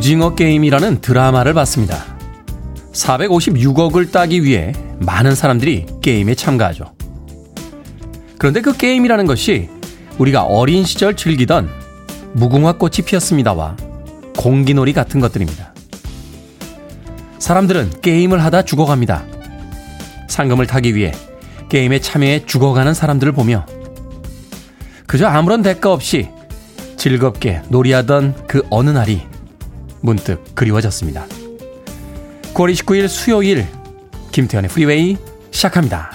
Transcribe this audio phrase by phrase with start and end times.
[0.00, 2.06] 오징어 게임이라는 드라마를 봤습니다.
[2.94, 6.94] 456억을 따기 위해 많은 사람들이 게임에 참가하죠.
[8.38, 9.68] 그런데 그 게임이라는 것이
[10.16, 11.68] 우리가 어린 시절 즐기던
[12.32, 13.76] 무궁화 꽃이 피었습니다와
[14.38, 15.74] 공기놀이 같은 것들입니다.
[17.38, 19.22] 사람들은 게임을 하다 죽어갑니다.
[20.28, 21.12] 상금을 타기 위해
[21.68, 23.66] 게임에 참여해 죽어가는 사람들을 보며
[25.06, 26.30] 그저 아무런 대가 없이
[26.96, 29.28] 즐겁게 놀이하던 그 어느 날이
[30.00, 31.26] 문득 그리워졌습니다.
[32.54, 33.66] 9월 29일 수요일
[34.32, 35.16] 김태훈의 프리웨이
[35.50, 36.10] 시작합니다.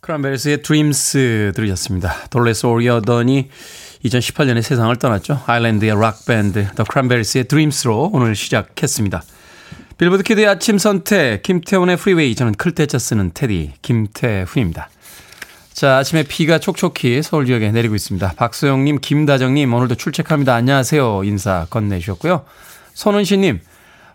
[0.00, 2.26] 크란베리스의 Dreams 들으셨습니다.
[2.30, 3.48] 돌로레스 오리어던이
[4.04, 5.42] 2018년에 세상을 떠났죠.
[5.46, 9.22] 아일랜드의 락밴드 더 크란베리스의 Dreams로 오늘 시작했습니다.
[9.96, 14.90] 빌보드 키드의 아침 선택 김태훈의 프리웨이 저는 클 때 짜 쓰는 테디 김태훈입니다.
[15.74, 18.34] 자, 아침에 비가 촉촉히 서울 지역에 내리고 있습니다.
[18.36, 20.54] 박소영님, 김다정님, 오늘도 출첵합니다.
[20.54, 21.24] 안녕하세요.
[21.24, 22.44] 인사 건네주셨고요.
[22.92, 23.58] 손은시님,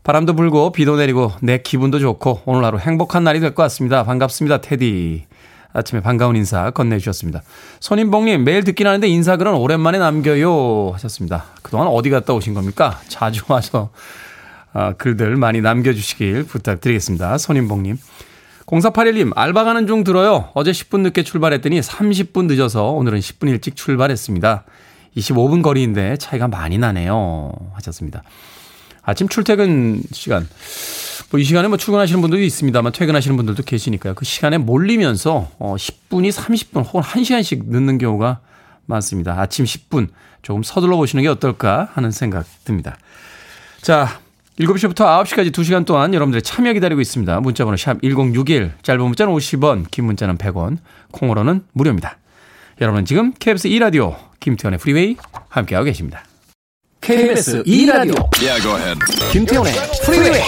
[0.06, 4.06] 바람도 불고 비도 내리고 내 기분도 좋고 오늘 하루 행복한 날이 될 것 같습니다.
[4.06, 4.62] 반갑습니다.
[4.62, 5.26] 테디.
[5.74, 7.42] 아침에 반가운 인사 건네주셨습니다.
[7.82, 10.92] 손인봉님, 매일 듣긴 하는데 인사글은 오랜만에 남겨요.
[10.94, 11.44] 하셨습니다.
[11.62, 13.02] 그동안 어디 갔다 오신 겁니까?
[13.10, 13.90] 자주 와서
[14.72, 17.38] 아, 글들 많이 남겨주시길 부탁드리겠습니다.
[17.38, 17.98] 손인봉님.
[18.70, 20.50] 0481님, 알바 가는 중 들어요.
[20.54, 24.64] 어제 10분 늦게 출발했더니 30분 늦어서 오늘은 10분 일찍 출발했습니다.
[25.18, 27.52] 25분 거리인데 차이가 많이 나네요.
[27.74, 28.22] 하셨습니다.
[29.02, 30.48] 아침 출퇴근 시간.
[31.32, 34.14] 뭐 이 시간에 뭐 출근하시는 분들도 있습니다만 퇴근하시는 분들도 계시니까요.
[34.16, 38.40] 그 시간에 몰리면서 어 10분이 30분 혹은 1시간씩 늦는 경우가
[38.86, 39.40] 많습니다.
[39.40, 40.10] 아침 10분
[40.42, 42.98] 조금 서둘러 보시는 게 어떨까 하는 생각 듭니다.
[43.82, 44.20] 자,
[44.60, 47.40] 7시부터 9시까지 2시간 동안 여러분들의 참여 기다리고 있습니다.
[47.40, 50.78] 문자번호 샵 1061, 짧은 문자는 50원, 긴 문자는 100원,
[51.12, 52.18] 콩으로는 무료입니다.
[52.82, 55.16] 여러분은 지금 KBS 2라디오 김태훈의 프리웨이
[55.48, 56.24] 함께하고 계십니다.
[57.02, 59.00] KBS 2라디오 yeah,
[59.32, 59.74] 김태훈의
[60.06, 60.42] 프리웨이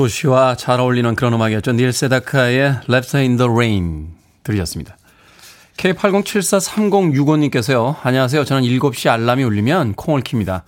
[0.00, 1.72] 도시와 잘 어울리는 그런 음악이었죠.
[1.72, 4.08] 닐 세다카의 Left in the Rain
[4.44, 4.96] 들으셨습니다.
[5.76, 7.96] K80743065님께서요.
[8.02, 8.46] 안녕하세요.
[8.46, 10.62] 저는 7시 알람이 울리면 콩을 킵니다.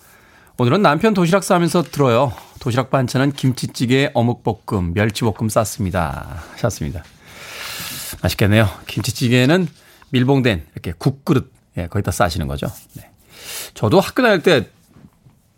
[0.59, 2.35] 오늘은 남편 도시락 싸면서 들어요.
[2.61, 6.43] 도시락 반찬은 김치찌개, 어묵볶음, 멸치볶음 쌌습니다.
[6.53, 7.03] 하셨습니다.
[8.23, 8.69] 맛있겠네요.
[8.87, 9.67] 김치찌개는
[10.11, 12.67] 밀봉된 이렇게 국그릇, 예, 거기다 싸시는 거죠.
[12.93, 13.09] 네.
[13.73, 14.69] 저도 학교 다닐 때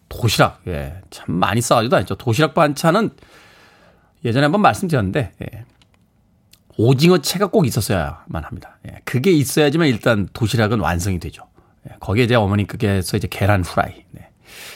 [0.09, 2.15] 도시락, 예, 참 많이 싸가지고 다녔죠.
[2.15, 3.11] 도시락 반찬은
[4.25, 5.65] 예전에 한번 말씀드렸는데 예.
[6.77, 8.79] 오징어 채가 꼭 있었어야만 합니다.
[8.89, 9.01] 예.
[9.05, 11.47] 그게 있어야지만 일단 도시락은 완성이 되죠.
[11.89, 11.95] 예.
[12.01, 14.29] 거기에 이제 어머니께서 이제 계란 후라이, 네.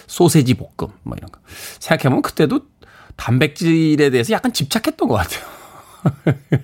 [0.06, 1.41] 소세지 볶음 뭐 이런 거
[1.81, 2.60] 생각해보면 그때도
[3.16, 5.44] 단백질에 대해서 약간 집착했던 것 같아요.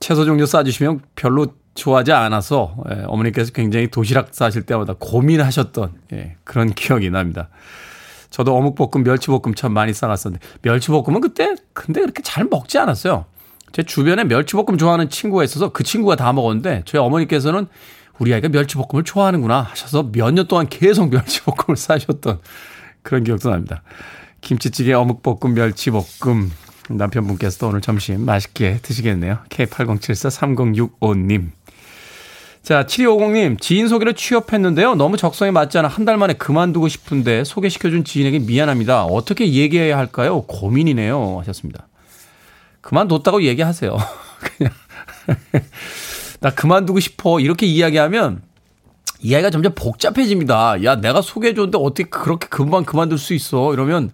[0.00, 6.72] 채소 종류 싸주시면 별로 좋아하지 않아서 예, 어머니께서 굉장히 도시락 싸실 때마다 고민하셨던 예, 그런
[6.72, 7.48] 기억이 납니다.
[8.34, 13.26] 저도 어묵볶음, 멸치볶음 참 많이 싸갔었는데 멸치볶음은 그때 근데 그렇게 잘 먹지 않았어요.
[13.70, 17.68] 제 주변에 멸치볶음 좋아하는 친구가 있어서 그 친구가 다 먹었는데 저희 어머니께서는
[18.18, 22.40] 우리 아이가 멸치볶음을 좋아하는구나 하셔서 몇 년 동안 계속 멸치볶음을 싸셨던
[23.02, 23.84] 그런 기억도 납니다.
[24.40, 26.50] 김치찌개, 어묵볶음, 멸치볶음
[26.90, 29.38] 남편분께서도 오늘 점심 맛있게 드시겠네요.
[29.48, 31.50] K80743065님.
[32.64, 34.94] 자, 7250님, 지인 소개로 취업했는데요.
[34.94, 39.04] 너무 적성에 맞지 않아 한 달 만에 그만두고 싶은데 소개시켜준 지인에게 미안합니다.
[39.04, 40.42] 어떻게 얘기해야 할까요?
[40.42, 41.38] 고민이네요.
[41.40, 41.88] 하셨습니다.
[42.80, 43.96] 그만뒀다고 얘기하세요.
[44.58, 44.72] 그냥.
[46.40, 47.38] 나 그만두고 싶어.
[47.40, 48.42] 이렇게 이야기하면
[49.20, 50.84] 이야기가 점점 복잡해집니다.
[50.84, 53.72] 야, 내가 소개해줬는데 어떻게 그렇게 금방 그만둘 수 있어?
[53.74, 54.10] 이러면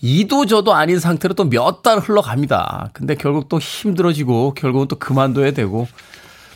[0.00, 2.90] 이도 저도 아닌 상태로 또 몇 달 흘러갑니다.
[2.92, 5.86] 근데 결국 또 힘들어지고 결국은 또 그만둬야 되고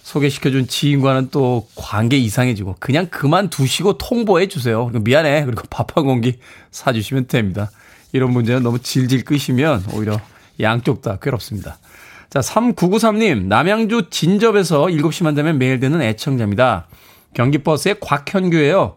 [0.05, 4.91] 소개시켜준 지인과는 또 관계 이상해지고 그냥 그만두시고 통보해 주세요.
[4.93, 5.47] 미안해.
[5.47, 6.39] 그리고 밥 한 공기
[6.71, 7.71] 사주시면 됩니다.
[8.13, 10.21] 이런 문제는 너무 질질 끄시면 오히려
[10.61, 11.79] 양쪽 다 괴롭습니다.
[12.31, 16.87] 자, 3993님, 남양주 진접에서 7시만 되면 매일 되는 애청자입니다.
[17.35, 18.97] 경기버스의 곽현규예요.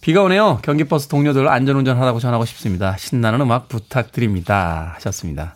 [0.00, 0.58] 비가 오네요.
[0.62, 2.96] 경기버스 동료들 안전운전 하라고 전하고 싶습니다.
[2.98, 4.92] 신나는 음악 부탁드립니다.
[4.96, 5.54] 하셨습니다.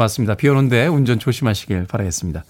[0.00, 0.34] 같습니다.
[0.34, 2.44] 비 오는데 운전 조심하시길 바라겠습니다.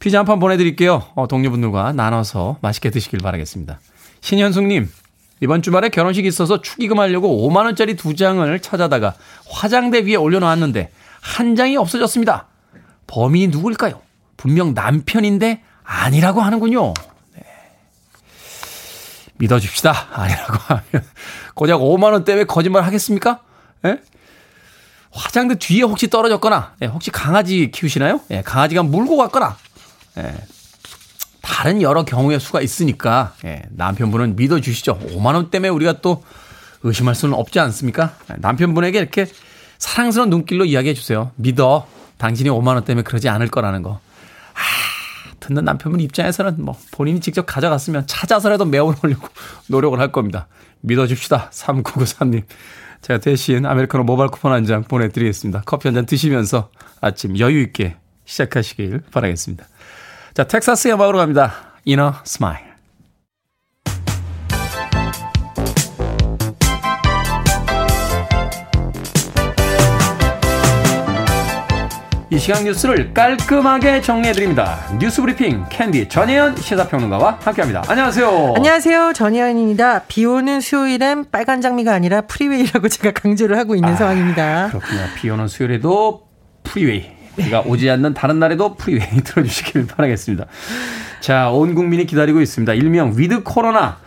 [0.00, 1.04] 피자 한 판 보내드릴게요.
[1.14, 3.80] 어, 동료분들과 나눠서 맛있게 드시길 바라겠습니다.
[4.20, 4.90] 신현숙님,
[5.40, 9.14] 이번 주말에 결혼식이 있어서 축의금 하려고 5만원짜리 두 장을 찾아다가
[9.48, 10.90] 화장대 위에 올려놓았는데
[11.20, 12.46] 한 장이 없어졌습니다.
[13.06, 14.00] 범인이 누굴까요?
[14.36, 16.94] 분명 남편인데 아니라고 하는군요.
[17.34, 17.42] 네.
[19.38, 20.08] 믿어줍시다.
[20.12, 21.04] 아니라고 하면.
[21.54, 23.40] 고작 5만원 때문에 거짓말 하겠습니까?
[23.86, 23.98] 예?
[25.10, 28.20] 화장대 뒤에 혹시 떨어졌거나, 예, 혹시 강아지 키우시나요?
[28.30, 29.56] 예, 강아지가 물고 갔거나,
[30.18, 30.34] 예,
[31.42, 34.98] 다른 여러 경우의 수가 있으니까, 예, 남편분은 믿어주시죠.
[35.16, 36.22] 5만원 때문에 우리가 또
[36.82, 38.14] 의심할 수는 없지 않습니까?
[38.30, 39.26] 예, 남편분에게 이렇게
[39.78, 41.32] 사랑스러운 눈길로 이야기해 주세요.
[41.36, 41.86] 믿어.
[42.18, 43.94] 당신이 5만원 때문에 그러지 않을 거라는 거.
[44.54, 49.26] 아, 듣는 남편분 입장에서는 뭐 본인이 직접 가져갔으면 찾아서라도 메워놓으려고
[49.68, 50.46] 노력을 할 겁니다.
[50.82, 51.50] 믿어줍시다.
[51.50, 52.44] 3993님.
[53.02, 55.62] 제가 대신 아메리카노 모바일 쿠폰 한 장 보내드리겠습니다.
[55.66, 56.70] 커피 한 잔 드시면서
[57.00, 59.66] 아침 여유 있게 시작하시길 바라겠습니다.
[60.34, 61.52] 자, 텍사스의 음악으로 갑니다.
[61.84, 62.69] Inner Smile.
[72.32, 74.78] 이 시간 뉴스를 깔끔하게 정리해드립니다.
[75.00, 77.82] 뉴스 브리핑 캔디 전혜연 시사평론가와 함께합니다.
[77.88, 78.54] 안녕하세요.
[78.56, 79.12] 안녕하세요.
[79.14, 80.04] 전혜연입니다.
[80.06, 84.68] 비 오는 수요일엔 빨간 장미가 아니라 프리웨이라고 제가 강조를 하고 있는 아, 상황입니다.
[84.68, 85.00] 그렇군요.
[85.16, 86.28] 비 오는 수요일에도
[86.62, 87.10] 프리웨이.
[87.36, 90.46] 비가 오지 않는 다른 날에도 프리웨이 들어주시길 바라겠습니다.
[91.18, 92.74] 자, 온 국민이 기다리고 있습니다.
[92.74, 93.98] 일명 with 코로나.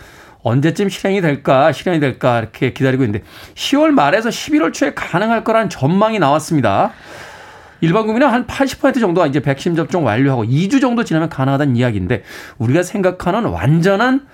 [0.43, 6.19] 언제쯤 실행이 될까, 실행이 될까, 이렇게 기다리고 있는데, 10월 말에서 11월 초에 가능할 거란 전망이
[6.19, 6.91] 나왔습니다.
[7.83, 12.23] 일반 국민은 한 80% 정도가 이제 백신 접종 완료하고 2주 정도 지나면 가능하다는 이야기인데
[12.57, 14.25] 우리가 생각하는 완전한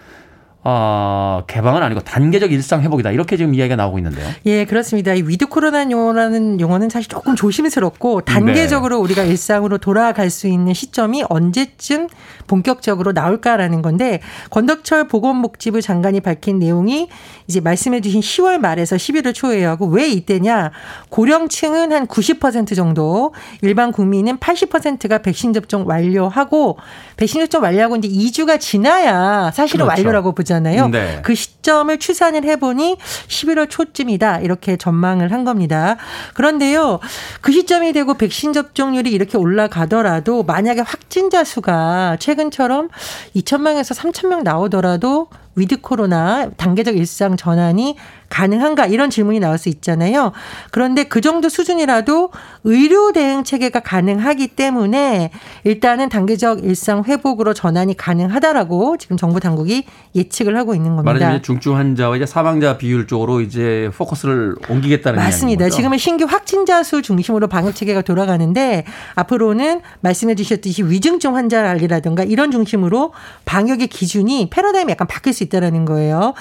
[0.62, 3.12] 어, 개방은 아니고 단계적 일상 회복이다.
[3.12, 4.28] 이렇게 지금 이야기가 나오고 있는데요.
[4.46, 5.14] 예, 그렇습니다.
[5.14, 9.02] 이 with 코로나 용어라는 용어는 사실 조금 조심스럽고 단계적으로 네.
[9.04, 12.10] 우리가 일상으로 돌아갈 수 있는 시점이 언제쯤
[12.48, 14.20] 본격적으로 나올까라는 건데
[14.50, 17.08] 권덕철 보건복지부 장관이 밝힌 내용이
[17.48, 19.70] 이제 말씀해 주신 10월 말에서 11월 초에요.
[19.70, 20.72] 하고 왜 이때냐?
[21.10, 26.78] 고령층은 한 90% 정도, 일반 국민은 80%가 백신 접종 완료하고
[27.20, 30.02] 백신 접종 완료하고 이제 2주가 지나야 사실은 그렇죠.
[30.02, 30.50] 완료라고 보죠.
[30.50, 30.88] 거잖아요.
[30.88, 31.20] 네.
[31.24, 35.98] 그 시점을 추산을 해보니 11월 초쯤이다 이렇게 전망을 한 겁니다.
[36.34, 37.00] 그런데요,
[37.42, 42.90] 그 시점이 되고 백신 접종률이 이렇게 올라가더라도 만약에 확진자 수가 최근처럼
[43.36, 45.28] 2천 명에서 3천 명 나오더라도
[45.60, 47.96] with 코로나 단계적 일상 전환이
[48.30, 50.32] 가능한가 이런 질문이 나올 수 있잖아요.
[50.72, 52.30] 그런데 그 정도 수준이라도
[52.64, 55.32] 의료 대응 체계가 가능하기 때문에
[55.64, 59.86] 일단은 단계적 일상 회복으로 전환이 가능하다라고 지금 정부 당국이
[60.16, 61.12] 예측을 하고 있는 겁니다.
[61.14, 65.70] 말하자면 중증 환자와 이제 사망자 비율 쪽으로 이제 포커스를 옮기겠다는 맞습니다.
[65.70, 68.86] 지금은 신규 확진자 수 중심으로 방역 체계가 돌아가는데
[69.16, 73.14] 앞으로는 말씀해 주셨듯이 위중증 환자라든가 이런 중심으로
[73.46, 76.34] 방역의 기준이 패러다임이 약간 바뀔 수 있다라는 거예요.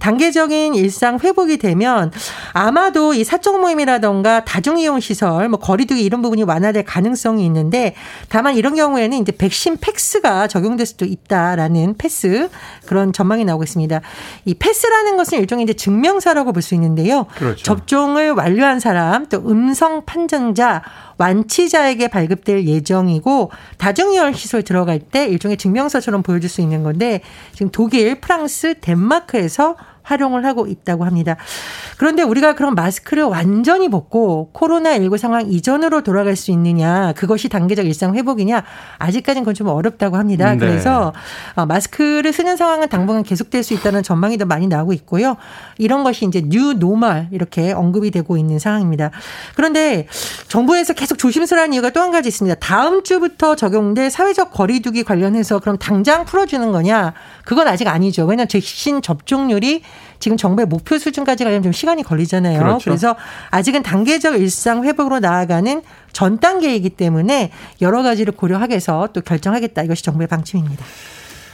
[0.00, 2.10] 단계적인 일상 회복 회복이 되면
[2.52, 7.94] 아마도 이 사적 모임이라던가 다중이용 시설, 뭐 거리두기 이런 부분이 완화될 가능성이 있는데
[8.28, 12.48] 다만 이런 경우에는 이제 백신 패스가 적용될 수도 있다라는 패스
[12.86, 14.00] 그런 전망이 나오고 있습니다.
[14.46, 17.26] 이 패스라는 것은 일종의 이제 증명사라고 볼 수 있는데요.
[17.36, 17.62] 그렇죠.
[17.62, 20.82] 접종을 완료한 사람 또 음성 판정자
[21.18, 27.20] 완치자에게 발급될 예정이고 다중이용 시설 들어갈 때 일종의 증명서처럼 보여줄 수 있는 건데
[27.52, 31.36] 지금 독일, 프랑스, 덴마크에서 활용을 하고 있다고 합니다.
[31.98, 38.14] 그런데 우리가 그런 마스크를 완전히 벗고 코로나19 상황 이전으로 돌아갈 수 있느냐, 그것이 단계적 일상
[38.14, 38.64] 회복이냐,
[38.98, 40.52] 아직까지는 그건 좀 어렵다고 합니다.
[40.52, 40.58] 네.
[40.58, 41.12] 그래서
[41.54, 45.36] 어, 마스크를 쓰는 상황은 당분간 계속될 수 있다는 전망이 더 많이 나오고 있고요.
[45.76, 49.10] 이런 것이 이제 new normal 이렇게 언급이 되고 있는 상황입니다.
[49.54, 50.06] 그런데
[50.48, 52.54] 정부에서 계속 조심스러운 이유가 또 한 가지 있습니다.
[52.60, 57.14] 다음 주부터 적용될 사회적 거리두기 관련해서 그럼 당장 풀어주는 거냐?
[57.44, 58.26] 그건 아직 아니죠.
[58.26, 59.82] 왜냐하면 백신 접종률이
[60.18, 62.58] 지금 정부의 목표 수준까지 가려면 좀 시간이 걸리잖아요.
[62.58, 62.84] 그렇죠.
[62.84, 63.16] 그래서
[63.50, 67.50] 아직은 단계적 일상 회복으로 나아가는 전 단계이기 때문에
[67.82, 69.82] 여러 가지를 고려하게 해서 또 결정하겠다.
[69.82, 70.84] 이것이 정부의 방침입니다.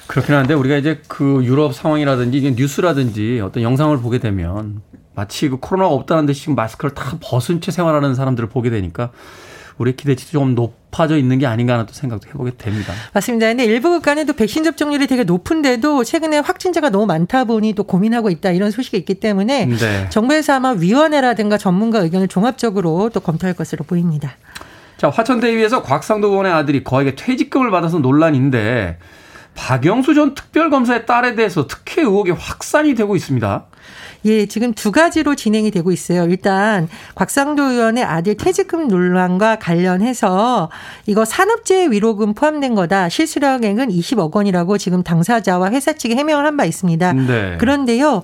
[0.06, 4.82] 그렇긴 한데 우리가 이제 그 유럽 상황이라든지 뉴스라든지 어떤 영상을 보게 되면
[5.14, 9.10] 마치 그 코로나가 없다는 듯이 지금 마스크를 다 벗은 채 생활하는 사람들을 보게 되니까
[9.78, 12.92] 우리 기대치도 좀 높아져 있는 게 아닌가 하는 또 생각도 해보게 됩니다.
[13.12, 13.46] 맞습니다.
[13.46, 18.50] 근데 일부 국가는 백신 접종률이 되게 높은데도 최근에 확진자가 너무 많다 보니 또 고민하고 있다
[18.50, 20.08] 이런 소식이 있기 때문에 네.
[20.10, 24.36] 정부에서 아마 위원회라든가 전문가 의견을 종합적으로 또 검토할 것으로 보입니다.
[24.98, 28.98] 자, 화천대유에서 곽상도 의원의 아들이 거액의 퇴직금을 받아서 논란인데
[29.54, 33.66] 박영수 전 특별검사의 딸에 대해서 특혜 의혹이 확산이 되고 있습니다.
[34.24, 36.24] 예, 지금 두 가지로 진행이 되고 있어요.
[36.28, 40.70] 일단 곽상도 의원의 아들 퇴직금 논란과 관련해서
[41.06, 43.08] 이거 산업재해 위로금 포함된 거다.
[43.08, 47.12] 실수령액은 20억 원이라고 지금 당사자와 회사 측에 해명을 한 바 있습니다.
[47.14, 47.56] 네.
[47.58, 48.22] 그런데요.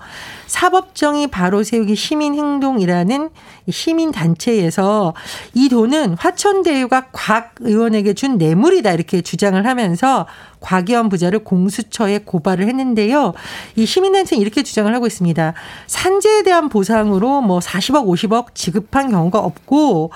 [0.49, 3.31] 사법정의 바로 세우기 시민행동이라는
[3.71, 5.14] 시민단체에서
[5.55, 10.26] 이 돈은 화천대유가 곽 의원에게 준 뇌물이다 이렇게 주장을 하면서
[10.61, 13.33] 곽의원 부자를 공수처에 고발을 했는데요.
[13.76, 15.55] 이 시민단체는 이렇게 주장을 하고 있습니다.
[15.87, 20.11] 산재에 대한 보상으로 뭐 40억, 50억 지급한 경우가 없고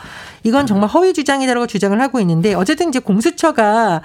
[0.45, 4.03] 이건 정말 허위 주장이다라고 주장을 하고 있는데 어쨌든 이제 공수처가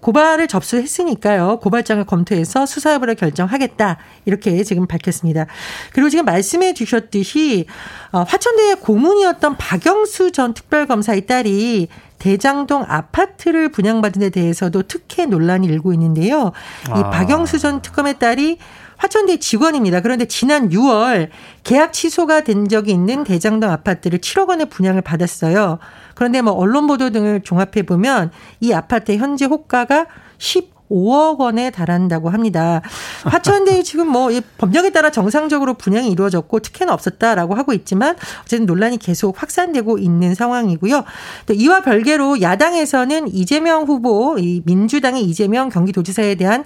[0.00, 1.58] 고발을 접수했으니까요.
[1.60, 3.98] 고발장을 검토해서 수사 여부를 결정하겠다.
[4.24, 5.46] 이렇게 지금 밝혔습니다.
[5.92, 7.66] 그리고 지금 말씀해 주셨듯이
[8.12, 15.92] 어, 화천대의 고문이었던 박영수 전 특별검사의 딸이 대장동 아파트를 분양받은 데 대해서도 특혜 논란이 일고
[15.92, 16.52] 있는데요.
[16.88, 17.10] 이 아.
[17.10, 18.58] 박영수 전 특검의 딸이
[18.96, 20.00] 화천대 직원입니다.
[20.00, 21.28] 그런데 지난 6월
[21.64, 25.78] 계약 취소가 된 적이 있는 대장동 아파트를 7억 원의 분양을 받았어요.
[26.14, 28.30] 그런데 뭐 언론 보도 등을 종합해 보면
[28.60, 30.06] 이 아파트의 현재 호가가
[30.38, 32.82] 10 5억 원에 달한다고 합니다.
[33.24, 39.40] 화천대유 지금 뭐 법령에 따라 정상적으로 분양이 이루어졌고 특혜는 없었다라고 하고 있지만 어쨌든 논란이 계속
[39.40, 41.04] 확산되고 있는 상황이고요.
[41.46, 46.64] 또 이와 별개로 야당에서는 이재명 후보, 이 민주당의 이재명 경기도지사에 대한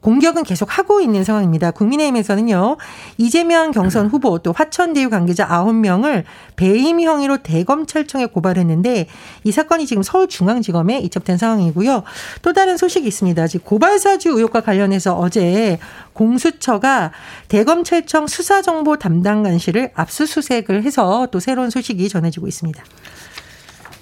[0.00, 1.72] 공격은 계속 하고 있는 상황입니다.
[1.72, 2.76] 국민의힘에서는요,
[3.18, 6.24] 이재명 경선 후보 또 화천대유 관계자 9명을
[6.56, 9.08] 배임 형의로 대검찰청에 고발했는데
[9.44, 12.04] 이 사건이 지금 서울중앙지검에 이첩된 상황이고요.
[12.42, 13.46] 또 다른 소식이 있습니다.
[13.48, 15.78] 지금 고발사주 의혹과 관련해서 어제
[16.12, 17.12] 공수처가
[17.48, 22.82] 대검찰청 수사정보 담당 관실을 압수수색을 해서 또 새로운 소식이 전해지고 있습니다.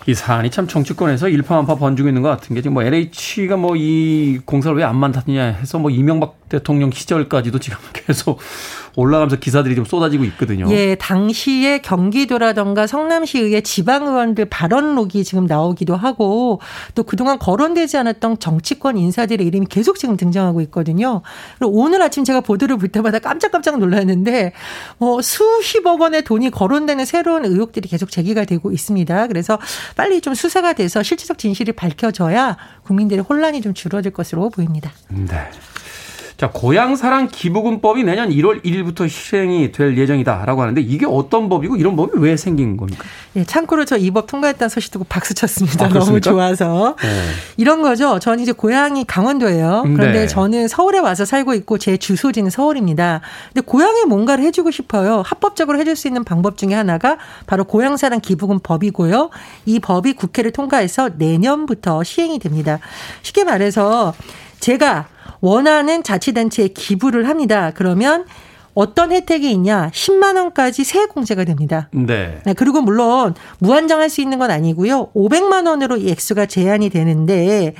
[0.09, 4.39] 이 사안이 참 정치권에서 일파만파 번지고 있는 것 같은 게 지금 뭐 LH가 뭐 이
[4.45, 8.39] 공사를 왜안 만났느냐 해서 뭐 이명박 대통령 시절까지도 지금 계속
[8.97, 10.67] 올라가면서 기사들이 좀 쏟아지고 있거든요.
[10.71, 16.61] 예, 당시에 경기도라던가 성남시의회 지방 의원들 발언록이 지금 나오기도 하고
[16.95, 21.21] 또 그동안 거론되지 않았던 정치권 인사들의 이름이 계속 지금 등장하고 있거든요.
[21.59, 24.53] 그리고 오늘 아침 제가 보도를 볼 때마다 깜짝깜짝 놀랐는데
[24.99, 29.27] 뭐 수십억 원의 돈이 거론되는 새로운 의혹들이 계속 제기가 되고 있습니다.
[29.27, 29.59] 그래서
[29.95, 34.91] 빨리 좀 수사가 돼서 실질적 진실이 밝혀져야 국민들의 혼란이 좀 줄어들 것으로 보입니다.
[35.09, 35.51] 네.
[36.37, 42.19] 자, 고향사랑 기부금법이 내년 1월 1일부터 시행이 될 예정이다라고 하는데 이게 어떤 법이고 이런 법이
[42.19, 43.05] 왜 생긴 겁니까?
[43.37, 45.87] 예, 참고로 저 이 법 통과했다는 소식 듣고 박수 쳤습니다.
[45.87, 46.95] 아, 너무 좋아서.
[47.01, 47.09] 네.
[47.57, 48.19] 이런 거죠.
[48.19, 49.85] 저는 이제 고향이 강원도예요.
[49.85, 50.27] 그런데 네.
[50.27, 53.23] 저는 서울에 와서 살고 있고 제 주소지는 서울입니다.
[53.55, 55.23] 근데 고향에 뭔가를 해주고 싶어요.
[55.25, 57.17] 합법적으로 해줄 수 있는 방법 중에 하나가
[57.47, 59.31] 바로 고향사랑 기부금 법이고요.
[59.65, 62.79] 이 법이 국회를 통과해서 내년부터 시행이 됩니다.
[63.23, 64.13] 쉽게 말해서
[64.61, 65.07] 제가
[65.41, 67.73] 원하는 자치단체에 기부를 합니다.
[67.75, 68.25] 그러면
[68.75, 69.91] 어떤 혜택이 있냐?
[69.93, 71.89] 10만 원까지 세액 공제가 됩니다.
[71.93, 72.41] 네.
[72.45, 72.53] 네.
[72.53, 75.13] 그리고 물론 무한정할 수 있는 건 아니고요.
[75.15, 77.75] 500만 원으로 이 액수가 제한이 되는데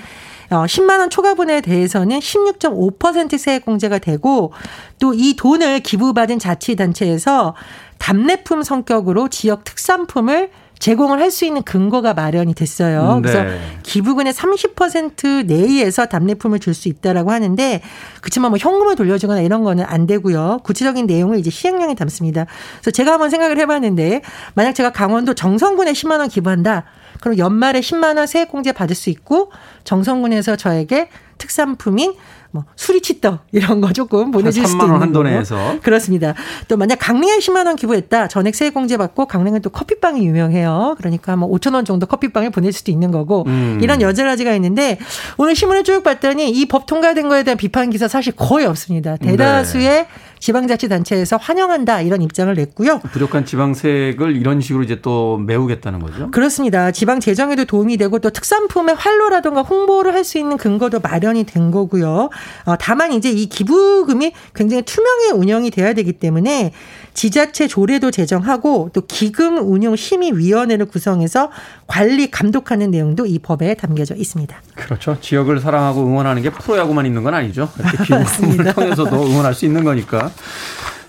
[0.49, 4.53] 어 10만 원 초과분에 대해서는 16.5% 세액 공제가 되고
[5.01, 7.55] 또 이 돈을 기부받은 자치단체에서
[7.99, 13.17] 답례품 성격으로 지역 특산품을 제공을 할 수 있는 근거가 마련이 됐어요.
[13.17, 13.33] 음, 네.
[13.33, 17.81] 그래서 기부금의 30% 내에서 답례품을 줄 수 있다라고 하는데
[18.21, 20.61] 그렇지만 뭐 현금을 돌려주거나 이런 거는 안 되고요.
[20.63, 22.47] 구체적인 내용을 이제 시행령에 담습니다.
[22.81, 24.21] 그래서 제가 한번 생각을 해봤는데
[24.55, 26.85] 만약 제가 강원도 정성군에 10만 원 기부한다.
[27.21, 29.51] 그럼 연말에 10만 원 세액공제 받을 수 있고
[29.85, 32.15] 정성군에서 저에게 특산품인
[32.57, 36.33] 뭐 수리치떡 이런 거 조금 보내줄 수도 있는 한도 내에서 그렇습니다.
[36.69, 40.95] 또 만약 강릉에 10만 원 기부했다 전액 세액 공제 받고 강릉은 또 커피빵이 유명해요.
[40.99, 43.79] 그러니까 뭐 5천 원 정도 커피빵을 보낼 수도 있는 거고 음.
[43.83, 44.99] 이런 여러 가지가 있는데
[45.37, 49.17] 오늘 신문을 쭉 봤더니 이 법 통과된 거에 대한 비판 기사 사실 거의 없습니다.
[49.19, 50.09] 대다수의 네.
[50.47, 53.01] 지방자치단체에서 환영한다 이런 입장을 냈고요.
[53.13, 56.31] 부족한 지방세액을 이런 식으로 이제 또 메우겠다는 거죠.
[56.31, 56.93] 그렇습니다.
[56.93, 62.31] 지방 재정에도 도움이 되고 또 특산품의 활로라든가 홍보를 할 수 있는 근거도 마련이 된 거고요.
[62.65, 66.73] 어, 다만 이제 이 기부금이 굉장히 투명하게 운영이 돼야 되기 때문에
[67.17, 71.51] 지자체 조례도 제정하고 또 기금 운용 심의 위원회를 구성해서
[71.87, 74.55] 관리 감독하는 내용도 이 법에 담겨져 있습니다.
[74.75, 75.17] 그렇죠.
[75.19, 77.71] 지역을 사랑하고 응원하는 게 프로야구만 있는 건 아니죠.
[77.79, 80.31] 이렇게 기금을 통해서도 응원할 수 있는 거니까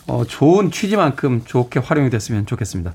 [0.08, 2.94] 어, 좋은 취지만큼 좋게 활용이 됐으면 좋겠습니다.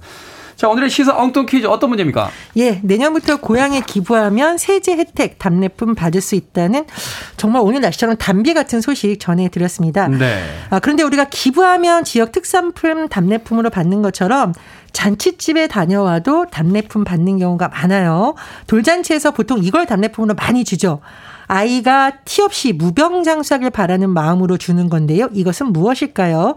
[0.63, 2.31] 자, 오늘의 시사 엉뚱 퀴즈 어떤 문제입니까?
[2.57, 6.87] 예, 내년부터 고향에 기부하면 세제 혜택 답례품 받을 수 있다는
[7.37, 10.07] 정말 오늘 날씨처럼 담비 같은 소식 전해드렸습니다.
[10.07, 10.45] 네.
[10.71, 14.55] 아, 그런데 우리가 기부하면 지역 특산품 답례품으로 받는 것처럼
[14.93, 18.37] 잔치집에 다녀와도 답례품 받는 경우가 많아요.
[18.69, 21.01] 돌잔치에서 보통 이걸 답례품으로 많이 주죠.
[21.49, 25.29] 아이가 티 없이 무병장수하길 바라는 마음으로 주는 건데요.
[25.33, 26.55] 이것은 무엇일까요?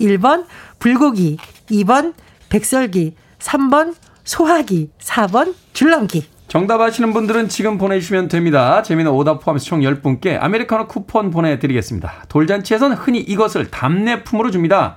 [0.00, 0.44] 1번
[0.78, 1.38] 불고기,
[1.68, 2.14] 2번
[2.50, 3.14] 백설기,
[3.48, 6.26] 3번 소화기, 4번 줄넘기.
[6.48, 8.82] 정답 아시는 분들은 지금 보내주시면 됩니다.
[8.82, 12.24] 재미는 오답 포함해서 총 10분께 아메리카노 쿠폰 보내드리겠습니다.
[12.28, 14.96] 돌잔치에서는 흔히 이것을 답례품으로 줍니다.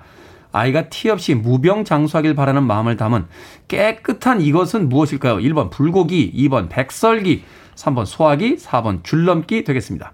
[0.52, 3.26] 아이가 티 없이 무병장수하길 바라는 마음을 담은
[3.70, 5.38] 깨끗한 이것은 무엇일까요?
[5.38, 7.44] 1번 불고기, 2번 백설기,
[7.76, 10.12] 3번 소화기, 4번 줄넘기 되겠습니다.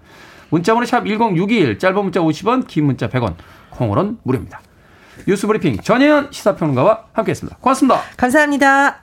[0.49, 3.33] 문자번호 샵 1061, 짧은 문자 50원, 긴 문자 100원,
[3.71, 4.61] 콩으로는 무료입니다.
[5.27, 7.57] 뉴스브리핑 전혜연 시사평론가와 함께했습니다.
[7.61, 8.01] 고맙습니다.
[8.17, 9.01] 감사합니다.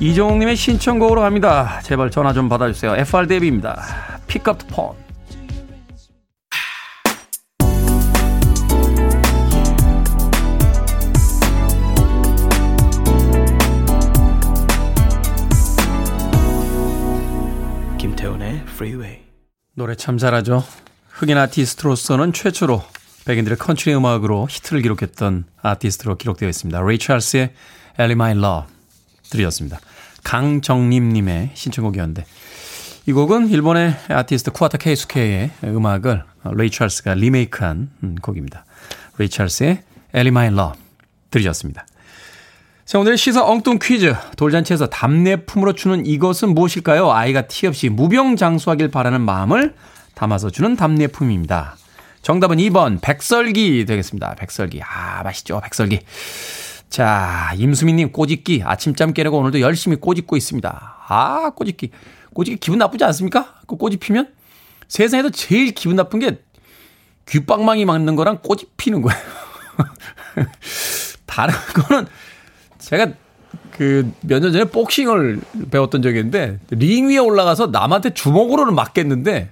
[0.00, 1.80] 이종욱님의 신청곡으로 합니다.
[1.82, 2.96] 제발 전화 좀 받아주세요.
[2.96, 4.20] FR 데뷔입니다.
[4.26, 4.94] 픽업 폰.
[17.98, 19.20] 김태훈의 Freeway.
[19.74, 20.62] 노래 참 잘하죠.
[21.14, 22.82] 흑인 아티스트로서는 최초로
[23.24, 26.80] 백인들의 컨트리 음악으로 히트를 기록했던 아티스트로 기록되어 있습니다.
[26.82, 27.52] 레이 찰스의
[28.00, 28.68] Ellie My Love
[29.30, 29.78] 들으셨습니다.
[30.24, 32.26] 강정림님의 신청곡이었는데
[33.06, 38.64] 이 곡은 일본의 아티스트 쿠와타 케이스케의 음악을 레이 찰스가 리메이크한 음, 곡입니다.
[39.18, 40.80] 레이 찰스의 Ellie My Love
[41.30, 41.86] 들으셨습니다.
[42.84, 44.14] 자, 오늘 시사 엉뚱 퀴즈.
[44.36, 47.12] 돌잔치에서 답례품으로 주는 이것은 무엇일까요?
[47.12, 49.74] 아이가 티 없이 무병장수하길 바라는 마음을
[50.14, 51.76] 담아서 주는 답례품입니다.
[52.22, 54.34] 정답은 2번 백설기 되겠습니다.
[54.36, 54.80] 백설기.
[54.82, 55.60] 아, 맛있죠.
[55.62, 56.00] 백설기.
[56.88, 58.62] 자, 임수민 님 꼬집기.
[58.64, 60.96] 아침잠 깨려고 오늘도 열심히 꼬집고 있습니다.
[61.08, 61.90] 아, 꼬집기.
[62.32, 63.54] 꼬집기 기분 나쁘지 않습니까?
[63.66, 64.28] 그 꼬집히면?
[64.88, 66.38] 세상에서 제일 기분 나쁜 게
[67.26, 69.20] 귓방망이 맞는 거랑 꼬집히는 거예요.
[71.26, 72.06] 다른 거는
[72.78, 73.08] 제가
[73.76, 79.50] 그 몇 년 전에 복싱을 배웠던 적이 있는데 링 위에 올라가서 남한테 주먹으로는 맞겠는데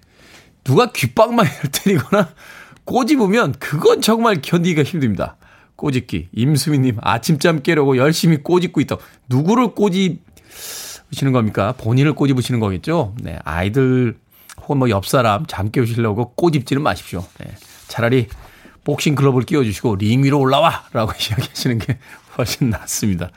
[0.65, 2.31] 누가 귓방망이를 때리거나
[2.85, 5.37] 꼬집으면 그건 정말 견디기가 힘듭니다.
[5.77, 6.29] 꼬집기.
[6.33, 8.97] 임수미님 아침잠 깨려고 열심히 꼬집고 있다.
[9.29, 11.73] 누구를 꼬집으시는 겁니까?
[11.79, 13.15] 본인을 꼬집으시는 거겠죠?
[13.21, 13.39] 네.
[13.45, 14.17] 아이들
[14.61, 17.25] 혹은 뭐 옆 사람 잠 깨우시려고 꼬집지는 마십시오.
[17.39, 17.51] 네.
[17.89, 18.29] 차라리
[18.85, 20.85] 복싱 글러브를 끼워주시고 링 위로 올라와!
[20.93, 21.99] 라고 이야기하시는 게
[22.39, 23.31] 훨씬 낫습니다.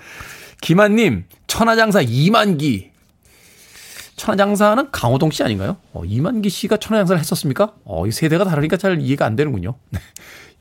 [0.62, 2.92] 김한님, 천하장사 이만기.
[4.16, 5.78] 천하장사는 강호동 씨 아닌가요?
[5.94, 7.74] 어, 이만기 씨가 천하장사를 했었습니까?
[7.84, 9.76] 어, 이 세대가 다르니까 잘 이해가 안 되는군요.
[9.92, 10.00] 네.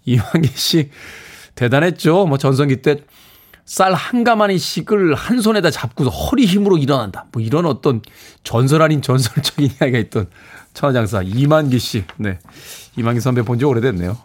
[0.05, 0.91] 이만기 씨,
[1.55, 2.27] 대단했죠.
[2.27, 2.97] 뭐 전성기 때
[3.67, 7.25] 쌀 한 가마니씩을 한 손에다 잡고서 허리 힘으로 일어난다.
[7.33, 8.03] 뭐 이런 어떤
[8.43, 10.27] 전설 아닌 전설적인 이야기가 있던
[10.75, 12.05] 천하장사 이만기 씨.
[12.19, 12.39] 네.
[12.99, 14.19] 이만기 선배 본 지 오래됐네요.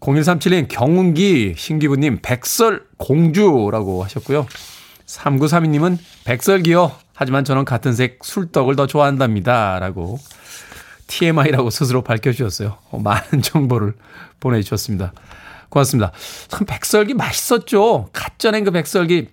[0.00, 4.46] 0137님 경운기 신기부님 백설 공주라고 하셨고요.
[5.06, 6.92] 3932님은 백설기요.
[7.14, 9.78] 하지만 저는 같은 색 술떡을 더 좋아한답니다.
[9.78, 10.18] 라고
[11.06, 12.78] TMI라고 스스로 밝혀주셨어요.
[12.90, 13.94] 어, 많은 정보를
[14.40, 15.12] 보내주셨습니다.
[15.68, 16.12] 고맙습니다.
[16.48, 18.08] 참 백설기 맛있었죠.
[18.12, 19.28] 갓 쪄낸 그 백설기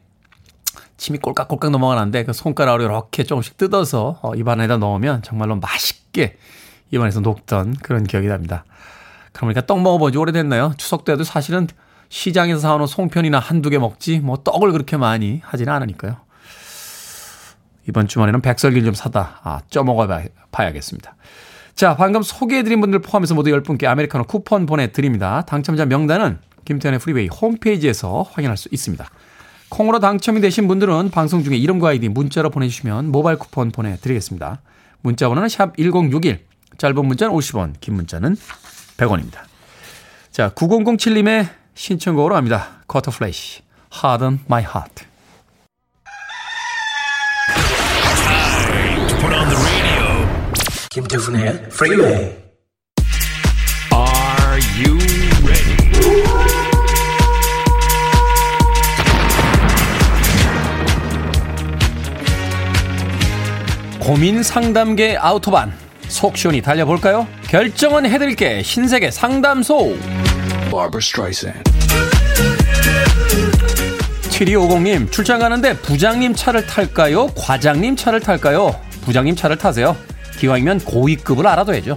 [0.97, 6.37] 침이 꼴깍꼴깍 넘어가는데 그 손가락으로 이렇게 조금씩 뜯어서 어, 입안에다 넣으면 정말로 맛있게
[6.91, 8.65] 입안에서 녹던 그런 기억이 납니다.
[9.33, 10.73] 그러니까 떡 먹어본 지 오래됐나요?
[10.77, 11.67] 추석 때도 사실은
[12.09, 16.17] 시장에서 사오는 송편이나 한두 개 먹지 뭐 떡을 그렇게 많이 하지는 않으니까요.
[17.87, 20.07] 이번 주말에는 백설기를 좀 사다 아, 쪄먹어
[20.51, 21.15] 봐야겠습니다.
[21.75, 25.41] 자, 방금 소개해드린 분들 포함해서 모두 10분께 아메리카노 쿠폰 보내드립니다.
[25.41, 29.09] 당첨자 명단은 김태훈의 Freeway 홈페이지에서 확인할 수 있습니다.
[29.69, 34.61] 콩으로 당첨이 되신 분들은 방송 중에 이름과 아이디 문자로 보내주시면 모바일 쿠폰 보내드리겠습니다.
[35.01, 36.45] 문자 번호는 샵 1061,
[36.77, 38.35] 짧은 문자는 50원, 긴 문자는
[38.97, 39.39] 100원입니다.
[40.29, 42.83] 자, 9007님의 신청곡으로 합니다.
[42.87, 43.61] 쿼터플래시,
[43.93, 45.10] Harden My Heart.
[50.93, 52.35] 김태훈의 Freeway.
[53.93, 54.97] Are you
[55.47, 56.81] ready?
[63.99, 65.71] 고민 상담계 아우토반
[66.07, 67.27] 속 시원히 달려볼까요?
[67.47, 69.95] 결정은 해드릴게 신세계 상담소.
[70.69, 71.63] Barbara Streisand.
[74.29, 77.27] 7250님 출장 가는데 부장님 차를 탈까요?
[77.37, 78.75] 과장님 차를 탈까요?
[79.05, 79.95] 부장님 차를 타세요.
[80.41, 81.95] 기왕이면 고위급을 알아둬야죠.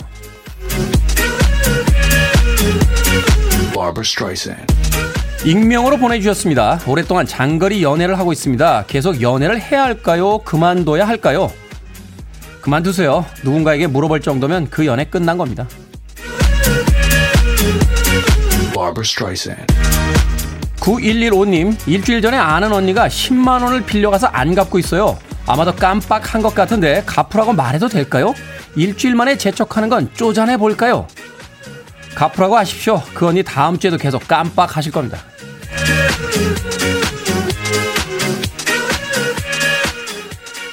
[5.47, 6.81] 익명으로 보내주셨습니다.
[6.87, 8.85] 오랫동안 장거리 연애를 하고 있습니다.
[8.87, 10.39] 계속 연애를 해야 할까요?
[10.45, 11.51] 그만둬야 할까요?
[12.61, 13.25] 그만두세요.
[13.45, 15.67] 누군가에게 물어볼 정도면 그 연애 끝난 겁니다.
[20.81, 25.19] 9115님, 일주일 전에 아는 언니가 10만원을 빌려가서 안 갚고 있어요.
[25.47, 28.35] 아마도 깜빡한 것 같은데 갚으라고 말해도 될까요?
[28.77, 31.07] 일주일 만에 재촉하는 건 쪼잔해 볼까요?
[32.15, 33.03] 갚으라고 하십시오.
[33.13, 35.19] 그 언니 다음 주에도 계속 깜빡하실 겁니다.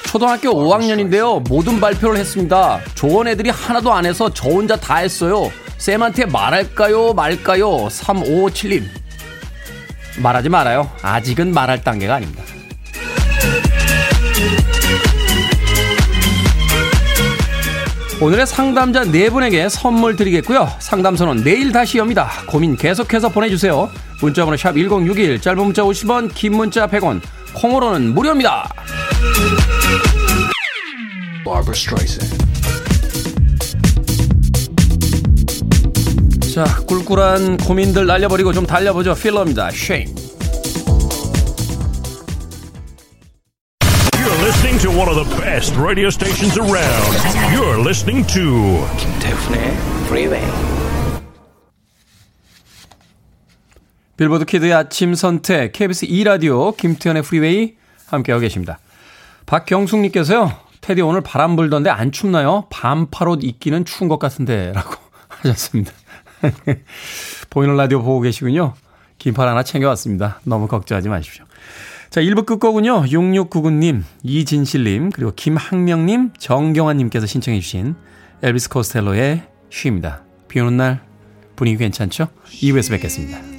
[0.05, 1.47] 초등학교 5학년인데요.
[1.47, 2.81] 모든 발표를 했습니다.
[2.95, 5.49] 조원 애들이 하나도 안 해서 저 혼자 다 했어요.
[5.77, 7.13] 쌤한테 말할까요?
[7.13, 7.87] 말까요?
[7.87, 8.83] 3557님.
[10.21, 10.91] 말하지 말아요.
[11.01, 12.43] 아직은 말할 단계가 아닙니다.
[18.21, 20.69] 오늘의 상담자 네 분에게 선물 드리겠고요.
[20.77, 22.29] 상담소는 내일 다시 엽니다.
[22.45, 23.89] 고민 계속해서 보내주세요.
[24.21, 27.19] 문자번호 샵 1061, 짧은 문자 50원, 긴 문자 100원,
[27.55, 28.71] 콩으로는 무료입니다.
[36.53, 39.15] 자, 꿀꿀한 고민들 날려버리고 좀 달려보죠.
[39.15, 39.71] 필러입니다.
[39.71, 40.20] 쉐임.
[44.91, 47.13] To one of the best radio stations around.
[47.53, 49.73] You're listening to 김태훈의
[50.05, 50.45] Freeway.
[54.17, 57.75] 빌보드 kid의 아침 선택, KBS 2 라디오, 김태훈의 Freeway
[58.07, 58.79] 함께하고 계십니다.
[59.45, 60.51] 박경숙님께서요,
[60.81, 62.67] 태디 오늘 바람 불던데 안 춥나요?
[62.69, 64.95] 반팔옷 입기는 추운 것 같은데, 라고
[65.27, 65.91] 하셨습니다.
[67.49, 68.73] 보이는 라디오 보고 계시군요.
[69.17, 70.39] 긴팔 하나 챙겨왔습니다.
[70.43, 71.45] 너무 걱정하지 마십시오.
[72.11, 73.03] 자, 1부 끝 곡이군요.
[73.03, 77.95] 6699님, 이진실님, 그리고 김학명님, 정경환님께서 신청해주신
[78.43, 80.21] 엘비스 코스텔로의 쉬입니다.
[80.49, 81.01] 비 오는 날
[81.55, 82.27] 분위기 괜찮죠?
[82.47, 83.50] 2부에서 뵙겠습니다.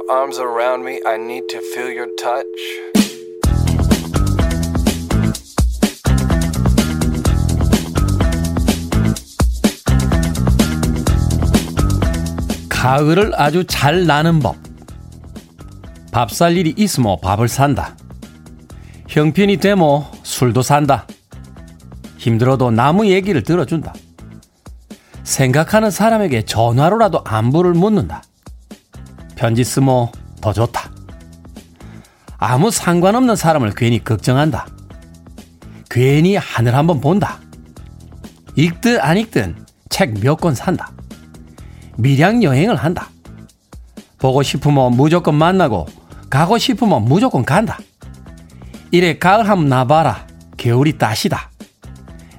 [0.00, 1.00] Your arms around me.
[1.06, 2.46] I need to feel your touch.
[12.68, 14.56] 가을을 아주 잘 나는 법.
[16.12, 17.96] 밥 살 일이 있으면 밥을 산다.
[19.08, 21.06] 형편이 되면 술도 산다.
[22.18, 23.94] 힘들어도 나무 얘기를 들어준다.
[25.22, 28.22] 생각하는 사람에게 전화로라도 안부를 묻는다.
[29.40, 30.08] 편지 쓰면
[30.42, 30.90] 더 좋다.
[32.36, 34.66] 아무 상관없는 사람을 괜히 걱정한다.
[35.88, 37.38] 괜히 하늘 한번 본다.
[38.54, 40.92] 읽든 안 읽든 책 몇 권 산다.
[41.96, 43.08] 밀양 여행을 한다.
[44.18, 45.86] 보고 싶으면 무조건 만나고
[46.28, 47.78] 가고 싶으면 무조건 간다.
[48.90, 50.26] 이래 가을 한번 나봐라.
[50.58, 51.50] 겨울이 따시다.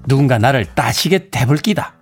[0.05, 1.95] 누군가 나를 따시게 대불 끼다.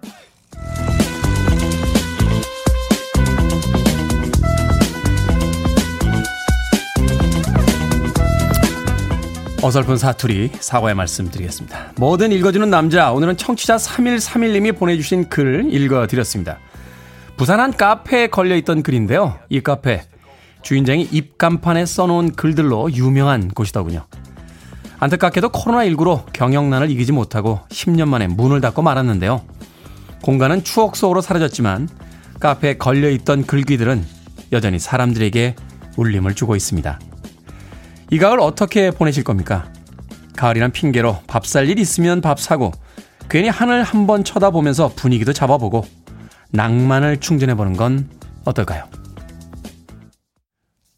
[9.62, 11.92] 어설픈 사투리 사과의 말씀 드리겠습니다.
[11.98, 16.60] 뭐든 읽어주는 남자 오늘은 청취자 3131님이 보내주신 글을 읽어드렸습니다.
[17.36, 19.38] 부산 한 카페에 걸려있던 글인데요.
[19.50, 20.04] 이 카페
[20.62, 24.06] 주인장이 입간판에 써놓은 글들로 유명한 곳이더군요.
[25.00, 29.42] 안타깝게도 코로나19로 경영난을 이기지 못하고 10년 만에 문을 닫고 말았는데요.
[30.22, 31.90] 공간은 추억 속으로 사라졌지만
[32.40, 34.06] 카페에 걸려있던 글귀들은
[34.54, 35.56] 여전히 사람들에게
[35.98, 37.00] 울림을 주고 있습니다.
[38.12, 39.72] 이 가을 어떻게 보내실 겁니까?
[40.36, 42.72] 가을이란 핑계로 밥 살 일 있으면 밥 사고
[43.30, 45.86] 괜히 하늘 한번 쳐다보면서 분위기도 잡아보고
[46.52, 48.10] 낭만을 충전해보는 건
[48.46, 48.86] 어떨까요?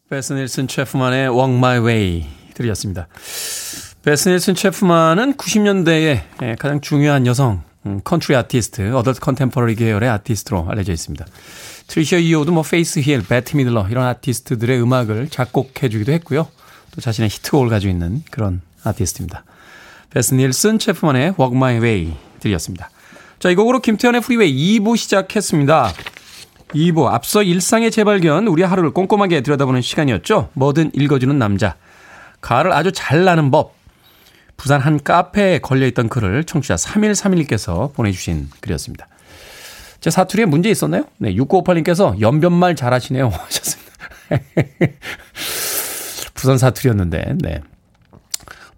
[0.08, 3.08] 베스 닐슨 채프먼의 Walk My Way 들으셨습니다.
[4.02, 10.92] 베스 닐슨 채프먼은 90년대에 가장 중요한 여성 음, 컨트리 아티스트, adult contemporary 계열의 아티스트로 알려져
[10.92, 11.26] 있습니다.
[11.88, 16.46] 트리샤 이어우드 뭐 페이스 힐, 베트 미들러 이런 아티스트들의 음악을 작곡해 주기도 했고요.
[16.92, 19.44] 또 자신의 히트곡을 가지고 있는 그런 아티스트입니다.
[20.10, 22.90] 베스 닐슨 채프먼의 Walk My Way 들으셨습니다.
[23.38, 25.92] 자, 이 곡으로 김태훈의 Freeway 2부 시작했습니다.
[26.74, 30.50] 2부 앞서 일상의 재발견 우리 하루를 꼼꼼하게 들여다보는 시간이었죠.
[30.52, 31.76] 뭐든 읽어주는 남자.
[32.40, 33.74] 가을을 아주 잘 나는 법.
[34.56, 39.08] 부산 한 카페에 걸려있던 글을 청취자 3131님께서 보내주신 글이었습니다.
[40.00, 41.04] 제 사투리에 문제 있었나요?
[41.18, 43.92] 네, 6958님께서 연변말 잘하시네요 하셨습니다.
[46.42, 47.60] 부산 사투리였는데, 네.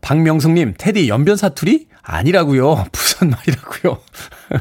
[0.03, 1.88] 박명숙님, 테디 연변 사투리?
[2.03, 2.85] 아니라고요.
[2.92, 3.98] 부산 말이라고요.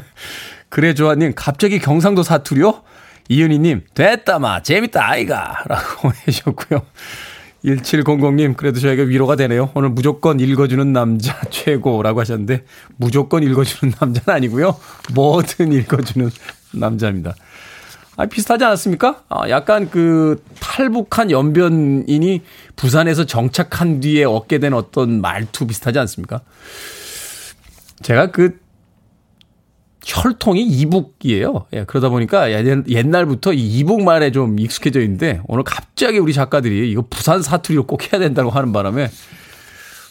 [0.70, 2.82] 그래 조아님, 갑자기 경상도 사투리요?
[3.28, 6.80] 이은희님, 됐다 마 재밌다 아이가 라고 해주셨고요.
[7.62, 9.70] 1700님, 그래도 저에게 위로가 되네요.
[9.74, 12.64] 오늘 무조건 읽어주는 남자 최고라고 하셨는데,
[12.96, 14.78] 무조건 읽어주는 남자는 아니고요.
[15.12, 16.30] 뭐든 읽어주는
[16.72, 17.34] 남자입니다.
[18.16, 19.24] 아, 비슷하지 않았습니까?
[19.28, 22.42] 아, 약간 그 탈북한 연변인이
[22.76, 26.42] 부산에서 정착한 뒤에 얻게 된 어떤 말투 비슷하지 않습니까?
[28.02, 28.58] 제가 그
[30.04, 31.66] 혈통이 이북이에요.
[31.72, 37.04] 예, 그러다 보니까 옛날부터 이 이북 말에 좀 익숙해져 있는데 오늘 갑자기 우리 작가들이 이거
[37.08, 39.10] 부산 사투리로 꼭 해야 된다고 하는 바람에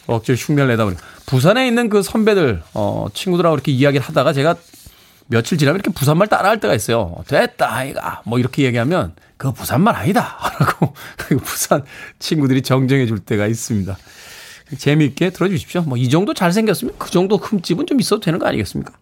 [0.07, 4.55] 억지로 흉내를 내다 보니 부산에 있는 그 선배들, 어, 친구들하고 이렇게 이야기를 하다가 제가
[5.27, 7.15] 며칠 지나면 이렇게 부산말 따라할 때가 있어요.
[7.27, 8.21] 됐다, 아이가.
[8.25, 10.37] 뭐 이렇게 얘기하면 그거 부산말 아니다.
[10.59, 10.93] 라고
[11.43, 11.83] 부산
[12.19, 13.97] 친구들이 정정해 줄 때가 있습니다.
[14.77, 15.81] 재미있게 들어주십시오.
[15.83, 18.93] 뭐 이 정도 잘생겼으면 그 정도 흠집은 좀 있어도 되는 거 아니겠습니까?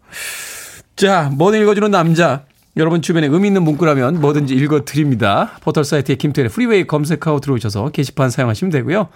[0.96, 2.44] 자, 뭐든 읽어주는 남자.
[2.78, 5.52] 여러분 주변에 의미 있는 문구라면 뭐든지 읽어드립니다.
[5.62, 9.10] 포털 사이트에 김태훈의 Freeway 검색하고 들어오셔서 게시판 사용하시면 되고요.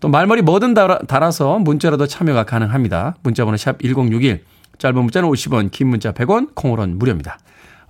[0.00, 3.16] 또 말머리 뭐든 달아서 문자로도 참여가 가능합니다.
[3.22, 4.44] 문자번호 샵 1061,
[4.78, 7.38] 짧은 문자는 50원, 긴 문자 100원, 콩으로는 무료입니다.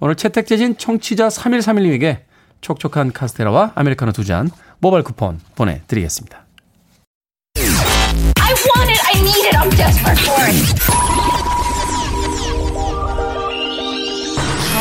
[0.00, 2.20] 오늘 채택되신 청취자 3131님에게
[2.60, 6.44] 촉촉한 카스테라와 아메리카노 두 잔 모바일 쿠폰 보내드리겠습니다.
[7.56, 10.54] I want it, I need it, I'm desperate for it.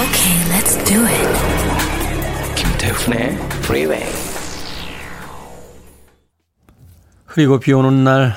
[0.04, 1.30] Okay, let's do it.
[2.56, 4.04] 김태훈의 Freeway.
[7.26, 8.34] 그리고 비 오는 날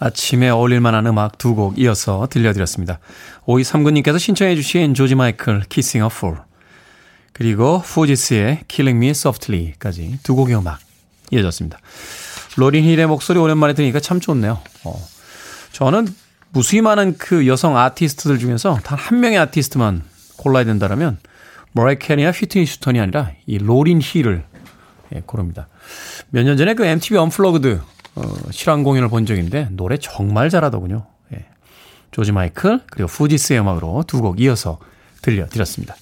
[0.00, 2.98] 아침에 어울릴 만한 음악 두 곡 이어서 들려드렸습니다.
[3.46, 6.38] 5239님께서 신청해 주신 조지 마이클 Kissing a Fool
[7.32, 10.78] 그리고 후지스의 Killing Me Softly까지 두 곡의 음악
[11.30, 11.78] 이어졌습니다.
[12.56, 14.60] 로린 힐의 목소리 오랜만에 들으니까 참 좋네요.
[14.84, 15.08] 어,
[15.72, 16.08] 저는
[16.50, 20.02] 무수히 많은 그 여성 아티스트들 중에서 단 한 명의 아티스트만
[20.36, 21.18] 골라야 된다면
[21.72, 24.44] 머라이어 캐리나 휘트니 휴스턴이 아니라 이 로린 힐을
[25.14, 25.68] 예, 고릅니다.
[26.30, 27.80] 몇 년 전에 그 MTV Unplugged
[28.18, 31.06] 어, 실황 공연을 본 적 있는데 노래 정말 잘하더군요.
[31.34, 31.44] 예.
[32.10, 34.78] 조지 마이클 그리고 후지스의 음악으로 두 곡 이어서
[35.22, 35.94] 들려드렸습니다.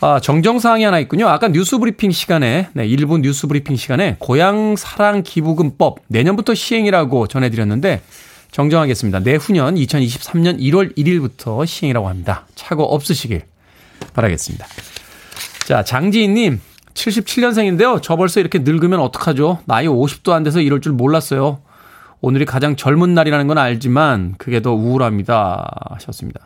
[0.00, 1.28] 아, 정정사항이 하나 있군요.
[1.28, 8.02] 아까 뉴스 브리핑 시간에, 네, 1부 뉴스 브리핑 시간에 고향 사랑 기부금법 내년부터 시행이라고 전해드렸는데
[8.50, 9.20] 정정하겠습니다.
[9.20, 12.46] 내후년 2023년 1월 1일부터 시행이라고 합니다.
[12.56, 13.42] 착오 없으시길
[14.12, 14.66] 바라겠습니다.
[15.66, 16.60] 자, 장지인님,
[16.94, 18.00] 77년생인데요.
[18.02, 19.60] 저 벌써 이렇게 늙으면 어떡하죠?
[19.66, 21.60] 나이 50도 안 돼서 이럴 줄 몰랐어요.
[22.20, 25.88] 오늘이 가장 젊은 날이라는 건 알지만 그게 더 우울합니다.
[25.90, 26.40] 하셨습니다.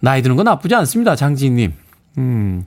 [0.00, 1.16] 나이 드는 건 나쁘지 않습니다.
[1.16, 1.72] 장지인님.
[2.18, 2.64] 음,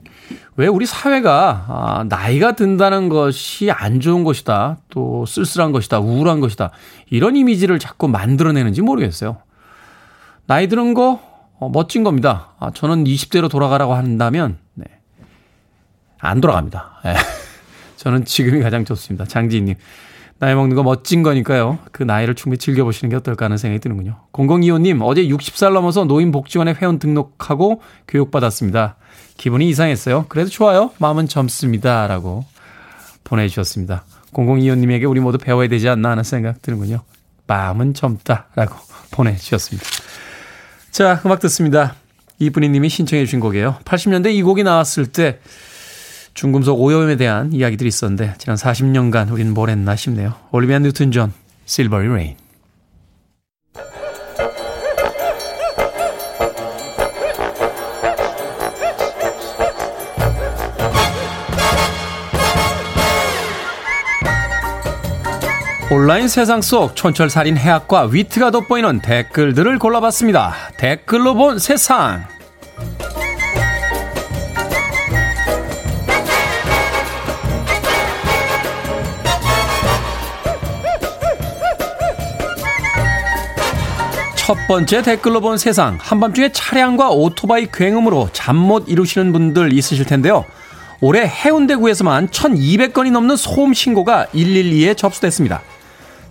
[0.56, 4.78] 왜 우리 사회가, 아, 나이가 든다는 것이 안 좋은 것이다.
[4.90, 6.00] 또 쓸쓸한 것이다.
[6.00, 6.70] 우울한 것이다.
[7.10, 9.38] 이런 이미지를 자꾸 만들어내는지 모르겠어요.
[10.46, 11.20] 나이 드는 거,
[11.60, 12.50] 어, 멋진 겁니다.
[12.58, 14.84] 아, 저는 20대로 돌아가라고 한다면, 네.
[16.18, 17.00] 안 돌아갑니다.
[17.06, 17.14] 예.
[17.96, 19.24] 저는 지금이 가장 좋습니다.
[19.24, 19.74] 장지인님.
[20.38, 21.78] 나이 먹는 거 멋진 거니까요.
[21.90, 24.20] 그 나이를 충분히 즐겨보시는 게 어떨까 하는 생각이 드는군요.
[24.32, 28.96] 0025님, 어제 60살 넘어서 노인복지관에 회원 등록하고 교육받았습니다.
[29.36, 30.26] 기분이 이상했어요.
[30.28, 30.92] 그래도 좋아요.
[30.98, 32.06] 마음은 젊습니다.
[32.06, 32.44] 라고
[33.24, 34.04] 보내주셨습니다.
[34.32, 37.00] 0025님에게 우리 모두 배워야 되지 않나 하는 생각 드는군요.
[37.48, 38.46] 마음은 젊다.
[38.54, 38.76] 라고
[39.10, 39.88] 보내주셨습니다.
[40.92, 41.96] 자, 음악 듣습니다.
[42.38, 43.78] 이분이 님이 신청해 주신 곡이에요.
[43.84, 45.40] 80년대 이 곡이 나왔을 때
[46.38, 50.34] 중금속 오염에 대한 이야기들이 있었는데 지난 40년간 우리는 뭘 했나 싶네요.
[50.52, 51.32] 올리비아 뉴튼 존,
[51.66, 52.36] Silvery Rain.
[65.90, 70.54] 온라인 세상 속 촌철살인 해학과 위트가 돋보이는 댓글들을 골라봤습니다.
[70.76, 72.37] 댓글로 본 세상.
[84.48, 85.98] 첫 번째 댓글로 본 세상.
[86.00, 90.46] 한밤중에 차량과 오토바이 굉음으로 잠 못 이루시는 분들 있으실 텐데요.
[91.02, 95.60] 올해 해운대구에서만 1200건이 넘는 소음 신고가 112에 접수됐습니다.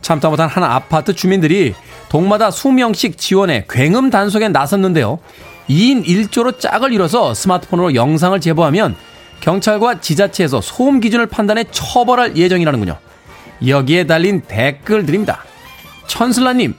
[0.01, 1.75] 참다 못한 한 아파트 주민들이
[2.09, 5.19] 동마다 수명씩 지원해 굉음 단속에 나섰는데요.
[5.69, 8.95] 2인 1조로 짝을 이뤄서 스마트폰으로 영상을 제보하면
[9.41, 12.97] 경찰과 지자체에서 소음 기준을 판단해 처벌할 예정이라는군요.
[13.67, 15.43] 여기에 달린 댓글들입니다.
[16.07, 16.73] 천슬라님,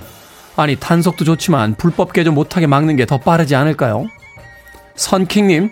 [0.58, 4.06] 아니 탄속도 좋지만 불법 개조 못하게 막는 게 더 빠르지 않을까요?
[4.96, 5.70] 선킹님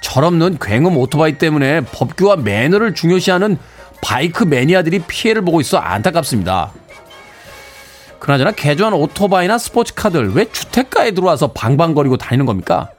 [0.00, 3.56] 철없는 굉음 오토바이 때문에 법규와 매너를 중요시하는
[4.02, 6.72] 바이크 매니아들이 피해를 보고 있어 안타깝습니다.
[8.18, 12.90] 그나저나 개조한 오토바이나 스포츠카들 왜 주택가에 들어와서 방방거리고 다니는 겁니까?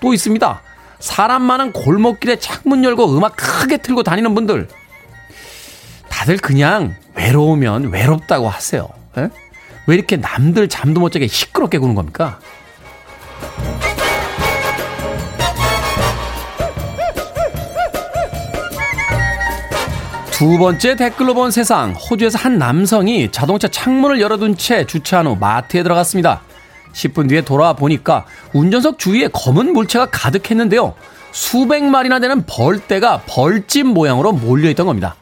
[0.00, 0.60] 또 있습니다.
[0.98, 4.68] 사람 많은 골목길에 창문 열고 음악 크게 틀고 다니는 분들.
[6.08, 8.88] 다들 그냥 외로우면 외롭다고 하세요.
[9.16, 9.28] 에?
[9.90, 12.38] 왜 이렇게 남들 잠도 못 자게 시끄럽게 구는 겁니까?
[20.30, 21.92] 두 번째 댓글로 본 세상.
[21.94, 26.42] 호주에서 한 남성이 자동차 창문을 열어둔 채 주차한 후 마트에 들어갔습니다.
[26.92, 30.94] 10분 뒤에 돌아와 보니까 운전석 주위에 검은 물체가 가득했는데요.
[31.32, 35.16] 수백 마리나 되는 벌떼가 벌집 모양으로 몰려있던 겁니다.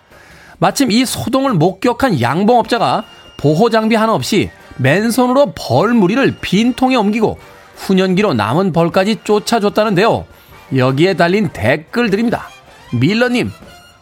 [0.58, 3.04] 마침 이 소동을 목격한 양봉업자가
[3.38, 7.38] 보호 장비 하나 없이 맨손으로 벌 무리를 빈 통에 옮기고
[7.76, 10.24] 훈연기로 남은 벌까지 쫓아줬다는데요.
[10.76, 12.48] 여기에 달린 댓글들입니다.
[12.94, 13.50] 밀러님,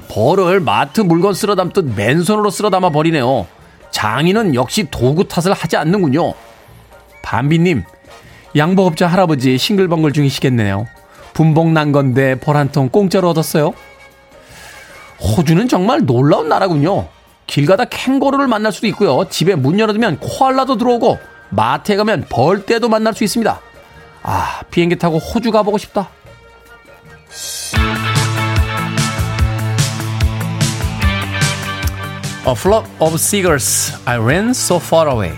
[0.08, 3.46] 벌을 마트 물건 쓸어 담듯 맨손으로 쓸어 담아 버리네요.
[3.90, 6.34] 장인은 역시 도구 탓을 하지 않는군요.
[7.22, 7.82] 반비님,
[8.56, 10.86] 양보업자 할아버지 싱글벙글 중이시겠네요.
[11.34, 13.74] 분봉 난 건데 벌 한 통 공짜로 얻었어요.
[15.20, 17.08] 호주는 정말 놀라운 나라군요.
[17.46, 19.28] 길 가다 캥거루를 만날 수도 있고요.
[19.28, 21.18] 집에 문 열어두면 코알라도 들어오고
[21.50, 23.60] 마트에 가면 벌떼도 만날 수 있습니다.
[24.22, 26.08] 아, 비행기 타고 호주 가보고 싶다.
[32.46, 35.34] A flock of seagulls, I ran so far away.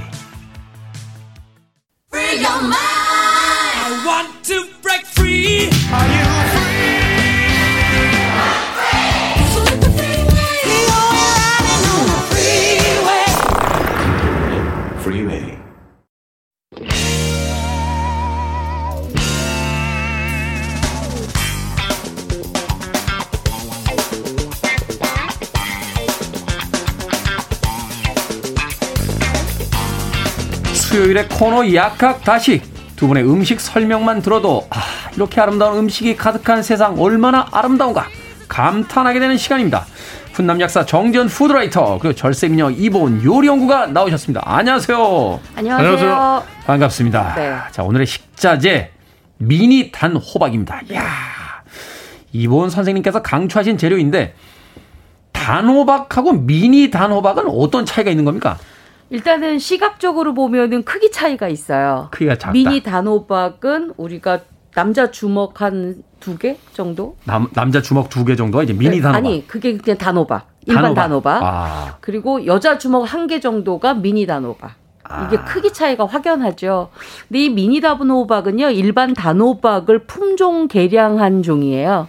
[30.98, 32.60] 수요일에 코너 약학 다시
[32.96, 34.80] 두 분의 음식 설명만 들어도 아,
[35.14, 38.08] 이렇게 아름다운 음식이 가득한 세상 얼마나 아름다운가
[38.48, 39.86] 감탄하게 되는 시간입니다.
[40.32, 44.42] 훈남 약사 정전 푸드라이터 그리고 절세미녀 이보은 요리연구가 나오셨습니다.
[44.44, 45.40] 안녕하세요.
[45.54, 45.88] 안녕하세요.
[45.88, 46.42] 안녕하세요.
[46.66, 47.34] 반갑습니다.
[47.36, 47.56] 네.
[47.70, 48.90] 자 오늘의 식자재
[49.36, 50.80] 미니 단 호박입니다.
[50.90, 51.04] 이야
[52.32, 54.34] 이보은 선생님께서 강추하신 재료인데
[55.30, 58.58] 단호박하고 미니 단호박은 어떤 차이가 있는 겁니까?
[59.10, 62.08] 일단은 시각적으로 보면은 크기 차이가 있어요.
[62.10, 62.52] 크기가 작다.
[62.52, 64.40] 미니 단호박은 우리가
[64.74, 67.16] 남자 주먹 한 두 개 정도?
[67.24, 69.16] 남, 남자 주먹 두 개 정도가 이제 미니 네, 단호박.
[69.24, 70.46] 아니, 그게 그냥 단호박.
[70.66, 71.42] 일반 단호박.
[71.42, 74.72] 아, 그리고 여자 주먹 한 개 정도가 미니 단호박.
[75.26, 75.44] 이게 아.
[75.44, 76.90] 크기 차이가 확연하죠.
[77.28, 82.08] 근데 이 미니 단호박은요, 일반 단호박을 품종 개량한 종이에요.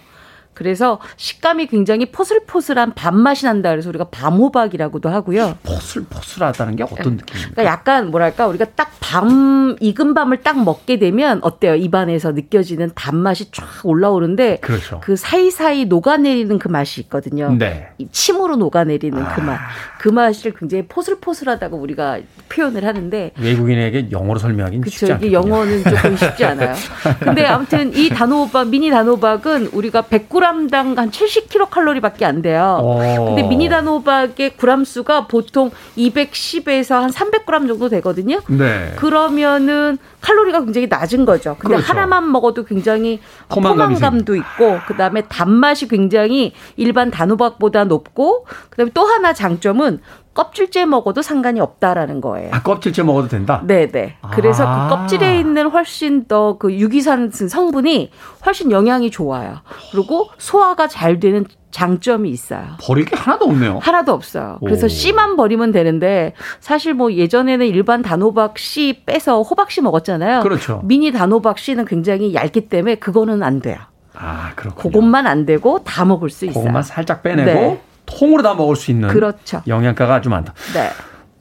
[0.60, 5.58] 그래서 식감이 굉장히 포슬포슬한 밥맛이 난다 그래서 우리가 밤호박이라고도 하고요.
[5.64, 7.52] 포슬포슬하다는 게 어떤 느낌입니까?
[7.54, 11.74] 그러니까 약간 뭐랄까 우리가 딱 밤 익은 밤을 딱 먹게 되면 어때요?
[11.74, 15.00] 입안에서 느껴지는 단맛이 쫙 올라오는데 그렇죠.
[15.04, 17.52] 그 사이사이 녹아내리는 그 맛이 있거든요.
[17.58, 17.88] 네.
[17.98, 19.60] 이 침으로 녹아내리는 그 맛.
[20.00, 22.20] 그 맛을 굉장히 포슬포슬하다고 우리가
[22.50, 24.98] 표현을 하는데 외국인에게 영어로 설명하기는 그렇죠.
[24.98, 25.34] 쉽지 않거든요.
[25.34, 26.76] 영어는 조금 쉽지 않아요.
[27.20, 32.80] 근데 아무튼 이 단호박 미니 단호박은 우리가 100g 당 한 70kcal 칼로리밖에 안 돼요.
[32.84, 32.98] 오.
[33.00, 38.40] 근데 미니 단 호박의 그람 수가 보통 210에서 한 300g 정도 되거든요.
[38.48, 38.94] 네.
[38.98, 41.56] 그러면은 칼로리가 굉장히 낮은 거죠.
[41.60, 41.92] 근데 그렇죠.
[41.92, 50.02] 하나만 먹어도 굉장히 포만감도 있고 그다음에 단맛이 굉장히 일반 단호박보다 높고 그다음에 또 하나 장점은
[50.40, 52.50] 껍질째 먹어도 상관이 없다라는 거예요.
[52.54, 53.62] 아, 껍질째 먹어도 된다?
[53.66, 54.16] 네네.
[54.32, 54.88] 그래서 아.
[54.88, 58.12] 그 껍질에 있는 훨씬 더 그 유기산 성분이
[58.46, 59.58] 훨씬 영양이 좋아요.
[59.92, 62.64] 그리고 소화가 잘 되는 장점이 있어요.
[62.82, 63.80] 버릴 게 하나도 없네요.
[63.82, 64.58] 하나도 없어요.
[64.62, 64.90] 그래서 오.
[64.90, 70.40] 씨만 버리면 되는데 사실 뭐 예전에는 일반 단호박 씨 빼서 호박 씨 먹었잖아요.
[70.42, 70.82] 그렇죠.
[70.84, 73.78] 미니 단호박 씨는 굉장히 얇기 때문에 그거는 안 돼요.
[74.16, 74.82] 아, 그렇군요.
[74.92, 76.62] 그것만 안 되고 다 먹을 수 있어요.
[76.64, 77.82] 그것만 살짝 빼내고 네.
[78.10, 79.62] 통으로 다 먹을 수 있는 그렇죠.
[79.68, 80.54] 영양가가 아주 많다.
[80.74, 80.90] 네.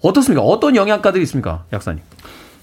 [0.03, 0.43] 어떻습니까?
[0.43, 1.65] 어떤 영양가들이 있습니까?
[1.73, 2.03] 약사님.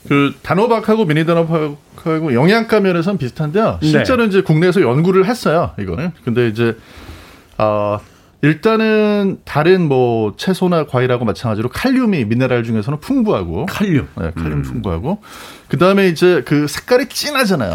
[0.07, 3.79] 그 단호박하고 미니 단호박하고 영양가 면에서는 비슷한데요.
[3.81, 3.87] 네.
[3.87, 5.71] 실제로 이제 국내에서 연구를 했어요.
[5.79, 6.11] 이거는.
[6.23, 6.77] 근데 이제
[7.57, 7.99] 어
[8.41, 14.07] 일단은 다른 뭐 채소나 과일하고 마찬가지로 칼륨이 미네랄 중에서는 풍부하고 칼륨.
[14.17, 15.19] 네, 칼륨 풍부하고
[15.67, 17.73] 그 다음에 이제 그 색깔이 진하잖아요.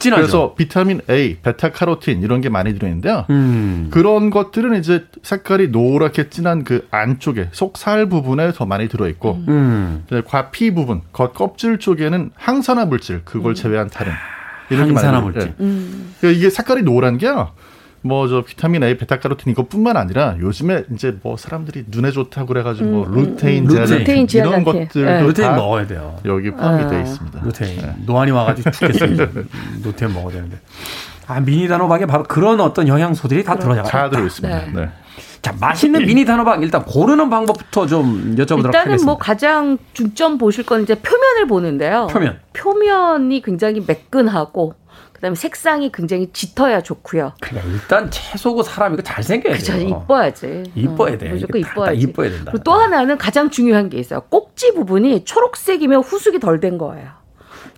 [0.00, 0.22] 진하죠.
[0.22, 3.26] 그래서 비타민 A, 베타카로틴 이런 게 많이 들어 있는데요.
[3.30, 3.88] 음.
[3.90, 10.04] 그런 것들은 이제 색깔이 노랗게 진한 그 안쪽에 속살 부분에 더 많이 들어 있고 음.
[10.26, 14.12] 과피 부분, 겉 껍질 쪽에는 항산화 물질, 그걸 제외한 다른
[14.70, 15.20] 이런 항산화.
[15.20, 15.42] 물질.
[15.42, 15.54] 예.
[15.60, 16.14] 음.
[16.18, 17.52] 그러니까 이게 색깔이 노란 게요.
[18.02, 23.06] 뭐 저 비타민 A, 베타카로틴 이것뿐만 아니라 요즘에 이제 뭐 사람들이 눈에 좋다고 그래가지고 뭐
[23.06, 23.86] 루테인, 루테인.
[23.86, 24.64] 제라틴 루테인, 이런 제라틴.
[24.64, 25.22] 것들도 네.
[25.22, 26.16] 루테인 다 먹어야 돼요.
[26.24, 26.88] 여기 포함이 아.
[26.88, 27.40] 되어 있습니다.
[27.44, 27.80] 루테인.
[28.06, 29.28] 노안이 와가지고 죽겠어요.
[29.84, 30.58] 루테인 먹어야 되는데.
[31.26, 34.10] 아, 미니 단호박에 바로 그런 어떤 영양소들이 다 들어가 다 있다.
[34.10, 34.58] 들어 있습니다.
[34.66, 34.72] 네.
[34.72, 34.88] 네.
[35.42, 39.04] 자, 맛있는 미니 단호박 일단 고르는 방법부터 좀 여쭤보도록 일단은 하겠습니다.
[39.06, 42.08] 뭐 가장 중점 보실 건 이제 표면을 보는데요.
[42.10, 42.40] 표면.
[42.52, 44.74] 표면이 굉장히 매끈하고
[45.20, 47.34] 그다음에 색상이 굉장히 짙어야 좋고요.
[47.40, 50.02] 그냥 일단 채소고 사람 이거 잘 생겨야 그죠 돼요.
[50.02, 50.72] 이뻐야지.
[50.74, 51.28] 이뻐야 어, 돼.
[51.28, 52.00] 무조건 다- 다 이뻐야지.
[52.00, 52.50] 이뻐야 된다.
[52.52, 54.22] 그리고 또 하나는 가장 중요한 게 있어요.
[54.30, 57.10] 꼭지 부분이 초록색이면 후숙이 덜 된 거예요.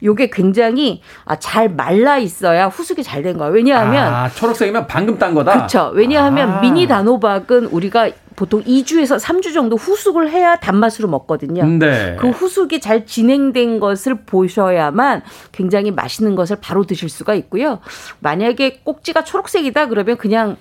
[0.02, 3.52] 요게 굉장히 아, 잘 말라 있어야 후숙이 잘 된 거예요.
[3.52, 5.52] 왜냐하면 아, 초록색이면 방금 딴 거다.
[5.52, 5.92] 그렇죠.
[5.94, 6.60] 왜냐하면 아.
[6.60, 11.64] 미니 단호박은 우리가 보통 2주에서 3주 정도 후숙을 해야 단맛으로 먹거든요.
[11.66, 12.16] 네.
[12.18, 15.22] 그 후숙이 잘 진행된 것을 보셔야만
[15.52, 17.78] 굉장히 맛있는 것을 바로 드실 수가 있고요.
[18.20, 20.56] 만약에 꼭지가 초록색이다 그러면 그냥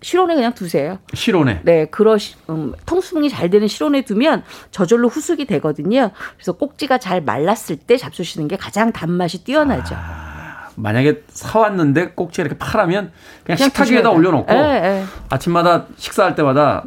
[0.00, 0.98] 실온에 그냥 두세요.
[1.12, 1.60] 실온에.
[1.64, 6.10] 네, 그러시 음, 통수능이 잘 되는 실온에 두면 저절로 후숙이 되거든요.
[6.36, 9.96] 그래서 꼭지가 잘 말랐을 때 잡수시는 게 가장 단맛이 뛰어나죠.
[10.78, 13.10] 만약에 사왔는데 꼭지 이렇게 파라면
[13.44, 14.10] 그냥, 그냥 식탁 위에다.
[14.10, 15.04] 올려놓고 예, 예.
[15.28, 16.84] 아침마다 식사할 때마다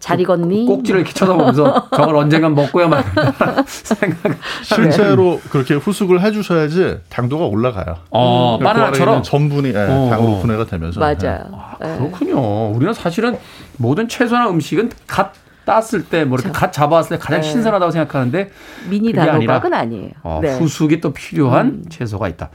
[0.00, 0.66] 잘 익었니?
[0.66, 3.04] 꼭지를 이렇게 쳐다보면서 저걸 언젠간 먹고야만
[3.66, 4.18] 생각.
[4.64, 7.96] 실제로 그렇게 후숙을 해주셔야지 당도가 올라가요.
[8.10, 9.22] 어, 바나나처럼.
[9.22, 10.40] 전분이 예, 어, 당으로 어.
[10.40, 11.46] 분해가 되면서 맞아요.
[11.84, 11.96] 예.
[11.96, 12.70] 그렇군요.
[12.70, 13.38] 우리는 사실은
[13.76, 15.32] 모든 채소나 음식은 갓
[15.64, 17.46] 땄을 때, 뭐 이렇게 갓 잡아왔을 때 가장 네.
[17.46, 18.50] 신선하다고 생각하는데
[18.88, 20.10] 미니 단호박은 아니에요.
[20.22, 20.54] 어, 네.
[20.54, 20.60] 음.
[20.62, 22.48] 후숙이 또 필요한 채소가 있다.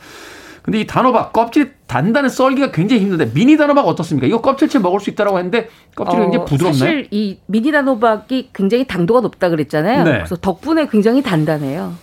[0.63, 4.27] 근데 이 단호박 껍질이 단단해 썰기가 굉장히 힘든데 미니 단호박 어떻습니까?
[4.27, 6.79] 이거 껍질째 먹을 수 있다라고 했는데 껍질이 굉장히 어, 부드럽나요?
[6.79, 10.03] 사실 이 미니 단호박이 굉장히 당도가 높다 그랬잖아요.
[10.05, 10.11] 네.
[10.13, 11.93] 그래서 덕분에 굉장히 단단해요.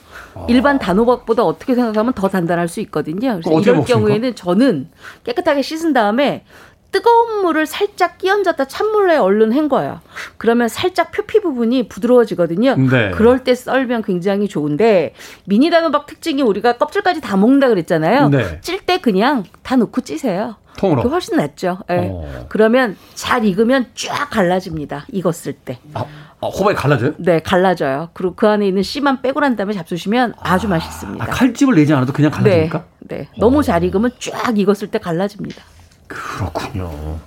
[0.49, 3.41] 일반 단호박보다 어떻게 생각하면 더 단단할 수 있거든요.
[3.43, 3.85] 그래서 이럴 먹습니까?
[3.87, 4.89] 경우에는 저는
[5.25, 6.45] 깨끗하게 씻은 다음에
[6.93, 10.01] 뜨거운 물을 살짝 끼얹었다 찬물에 얼른 헹궈요.
[10.39, 12.77] 그러면 살짝 표피 부분이 부드러워지거든요.
[12.77, 13.11] 네.
[13.13, 15.15] 그럴 때 썰면 굉장히 좋은데
[15.45, 18.29] 미니 단호박 특징이 우리가 껍질까지 다 먹는다 그랬잖아요.
[18.29, 18.61] 네.
[18.61, 20.57] 찔때 그냥 다 넣고 찌세요.
[20.77, 21.03] 통으로.
[21.03, 21.79] 그게 훨씬 낫죠.
[21.91, 22.09] 예.
[22.11, 22.47] 어.
[22.49, 25.07] 그러면 잘 익으면 쫙 갈라집니다.
[25.13, 25.79] 익었을 때.
[25.95, 26.05] 아,
[26.41, 27.15] 아, 호박이 갈라져요?
[27.19, 28.11] 네, 갈라져요.
[28.15, 31.23] 그리고 그 안에 있는 씨만 빼고 난 다음에 잡수시면 아주 맛있습니다.
[31.23, 32.85] 아, 칼집을 내지 않아도 그냥 네, 갈라집니까?
[33.01, 33.29] 네.
[33.39, 35.63] 너무 잘 익으면 쫙 익었을 때 갈라집니다.
[36.11, 37.19] 그렇군요.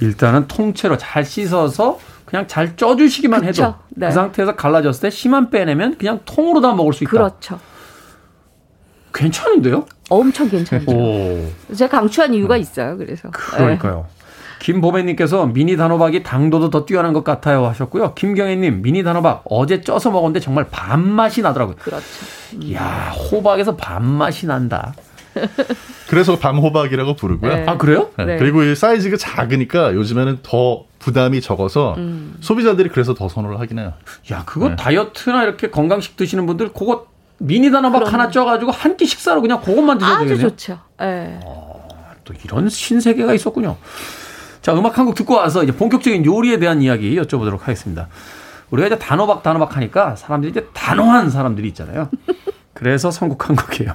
[0.00, 3.64] 일단은 통째로 잘 씻어서 그냥 잘 쪄주시기만 그쵸.
[3.64, 4.08] 해도 네.
[4.08, 7.10] 그 상태에서 갈라졌을 때 씨만 빼내면 그냥 통으로 다 먹을 수 있다.
[7.10, 7.58] 그렇죠.
[9.12, 9.86] 괜찮은데요?
[10.10, 10.90] 엄청 괜찮죠.
[10.90, 11.50] 오.
[11.74, 12.96] 제가 강추한 이유가 있어요.
[12.96, 13.28] 그래서.
[13.28, 13.56] 네.
[13.56, 14.06] 그러니까요.
[14.60, 18.12] 김보배님께서 미니 단호박이 당도도 더 뛰어난 것 같아요 하셨고요.
[18.14, 21.76] 김경애님 미니 단호박 어제 쪄서 먹었는데 정말 밥맛이 나더라고요.
[21.76, 22.04] 그렇죠.
[22.60, 24.92] 이야 호박에서 밥맛이 난다.
[26.08, 27.54] 그래서 밤호박이라고 부르고요.
[27.54, 27.64] 네.
[27.66, 28.10] 아 그래요?
[28.18, 28.24] 네.
[28.24, 28.36] 네.
[28.38, 32.36] 그리고 이 사이즈가 작으니까 요즘에는 더 부담이 적어서 음.
[32.40, 33.92] 소비자들이 그래서 더 선호를 하긴 해요.
[34.32, 34.76] 야 그거 네.
[34.76, 37.06] 다이어트나 이렇게 건강식 드시는 분들 그거
[37.38, 40.48] 미니 단호박 하나 쪄가지고 한 끼 식사로 그냥 그것만 드셔도 아주 되겠네요.
[40.50, 40.78] 좋죠.
[40.98, 41.40] 네.
[42.24, 43.76] 또 이런 신세계가 있었군요.
[44.60, 48.08] 자, 음악 한 곡 듣고 와서 이제 본격적인 요리에 대한 이야기 여쭤보도록 하겠습니다.
[48.70, 52.10] 우리가 이제 단호박, 단호박 하니까 사람들이 이제 단호한 사람들이 있잖아요.
[52.74, 53.94] 그래서 선곡한 곡이에요.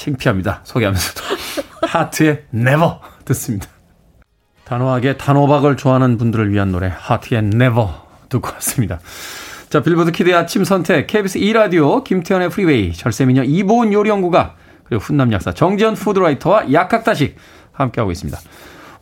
[0.00, 0.60] 창피합니다.
[0.64, 1.22] 소개하면서도.
[1.82, 2.94] 하트의 Never
[3.26, 3.68] 듣습니다.
[4.64, 7.88] 단호하게 단호박을 좋아하는 분들을 위한 노래 하트의 Never
[8.28, 9.00] 듣고 왔습니다.
[9.68, 15.52] 자, 빌보드 키드의 아침 선택, KBS 2라디오, 김태훈의 프리웨이, 절세미녀 이보은 요리연구가, 그리고 훈남 약사
[15.52, 17.36] 정지현 food writer와 약학다식
[17.72, 18.38] 함께하고 있습니다.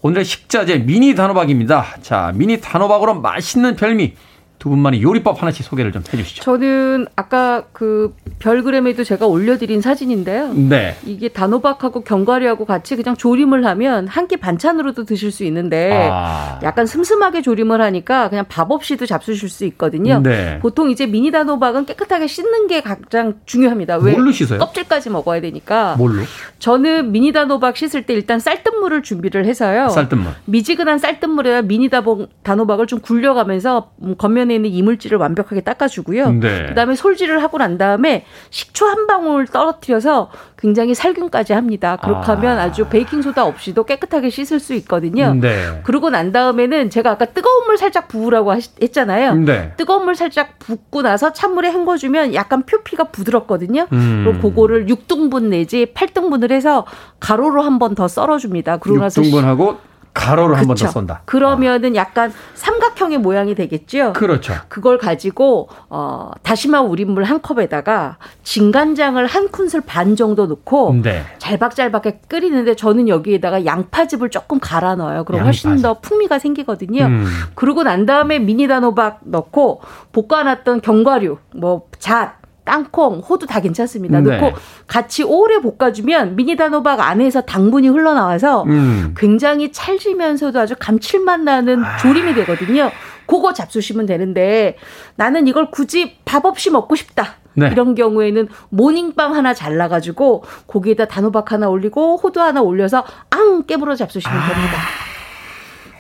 [0.03, 2.01] 오늘의 식자재 미니 단호박입니다.
[2.03, 4.15] 자, 미니 단호박으로 맛있는 별미
[4.59, 6.43] 두 분만의 요리법 하나씩 소개를 좀 해주시죠.
[6.43, 10.53] 저는 아까 그 별그램에도 제가 올려드린 사진인데요.
[10.55, 10.97] 네.
[11.05, 16.59] 이게 단호박하고 견과류하고 같이 그냥 조림을 하면 한 끼 반찬으로도 드실 수 있는데 아.
[16.63, 20.21] 약간 슴슴하게 조림을 하니까 그냥 밥 없이도 잡수실 수 있거든요.
[20.23, 20.59] 네.
[20.61, 23.97] 보통 이제 미니 단호박은 깨끗하게 씻는 게 가장 중요합니다.
[23.97, 24.13] 왜?
[24.13, 24.59] 뭘로 씻어요?
[24.59, 25.95] 껍질까지 먹어야 되니까.
[25.97, 26.23] 뭘로?
[26.59, 29.89] 저는 미니 단호박 씻을 때 일단 쌀뜨물을 준비를 해서요.
[29.89, 30.27] 쌀뜨물.
[30.45, 36.33] 미지근한 쌀뜨물에 미니 단호박을 좀 굴려가면서 음, 겉면 에 있는 이물질을 완벽하게 닦아주고요.
[36.33, 36.67] 네.
[36.69, 41.97] 그다음에 솔질을 하고 난 다음에 식초 한 방울 떨어뜨려서 굉장히 살균까지 합니다.
[42.03, 42.35] 그렇게 아.
[42.37, 45.35] 하면 아주 베이킹 소다 없이도 깨끗하게 씻을 수 있거든요.
[45.35, 45.81] 네.
[45.85, 49.35] 그러고 난 다음에는 제가 아까 뜨거운 물 살짝 부으라고 하시- 했잖아요.
[49.37, 49.73] 네.
[49.77, 53.87] 뜨거운 물 살짝 붓고 나서 찬물에 헹궈주면 약간 표피가 부드럽거든요.
[53.93, 54.25] 음.
[54.25, 56.85] 그럼 그거를 6등분 내지 8등분을 해서
[57.21, 58.79] 가로로 한 번 더 썰어줍니다.
[58.79, 59.77] 그러고 나서 6등분하고
[60.19, 60.87] 가로로 한 번 더.
[60.89, 61.23] 쏜다.
[61.27, 64.13] 그러면은 약간 삼각형의 모양이 되겠죠.
[64.15, 64.55] 그렇죠.
[64.69, 71.23] 그걸 가지고 어 다시마 우린물 한 컵에다가 진간장을 한 큰술 반 정도 넣고 네.
[71.39, 75.25] 잘박잘박하게 끓이는데 저는 여기에다가 양파즙을 조금 갈아 넣어요.
[75.25, 75.83] 그럼 훨씬 양파즙.
[75.83, 77.05] 더 풍미가 생기거든요.
[77.05, 77.27] 음.
[77.55, 79.81] 그러고 난 다음에 미니 단호박 넣고
[80.13, 82.38] 볶아놨던 견과류, 뭐 잣,
[82.69, 84.21] 땅콩, 호두 다 괜찮습니다.
[84.21, 84.37] 네.
[84.37, 84.55] 넣고
[84.87, 89.15] 같이 오래 볶아주면 미니 단호박 안에서 당분이 흘러나와서 음.
[89.17, 92.91] 굉장히 찰지면서도 아주 감칠맛 나는 조림이 되거든요.
[93.25, 94.77] 그거 잡수시면 되는데
[95.17, 97.37] 나는 이걸 굳이 밥 없이 먹고 싶다.
[97.55, 97.69] 네.
[97.73, 104.39] 이런 경우에는 모닝빵 하나 잘라가지고 거기에다 단호박 하나 올리고 호두 하나 올려서 앙 깨물어 잡수시면
[104.47, 104.79] 됩니다.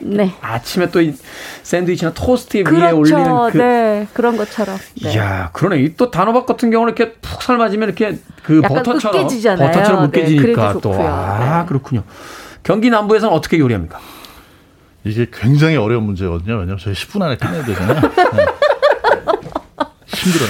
[0.01, 0.33] 네.
[0.41, 1.15] 아침에 또이
[1.63, 2.97] 샌드위치나 토스트 위에 그렇죠.
[2.97, 4.07] 올리는 그 네.
[4.13, 4.77] 그런 것처럼.
[5.03, 5.13] 네.
[5.15, 5.81] 이야, 그러네.
[5.83, 9.71] 이 또 단호박 같은 경우는 이렇게 푹 삶아지면 이렇게 그 버터처럼 으깨지잖아요.
[9.71, 11.09] 버터처럼 네, 으깨지니까 그래도 또 좋고요.
[11.09, 11.67] 아, 네.
[11.69, 12.03] 그렇군요.
[12.63, 13.99] 경기 남부에서는 어떻게 요리합니까?
[15.05, 16.55] 이게 굉장히 어려운 문제거든요.
[16.55, 18.01] 왜냐면 저희 10분 안에 끝내야 되잖아요.
[18.01, 18.45] 네.
[20.07, 20.49] 힘들어요.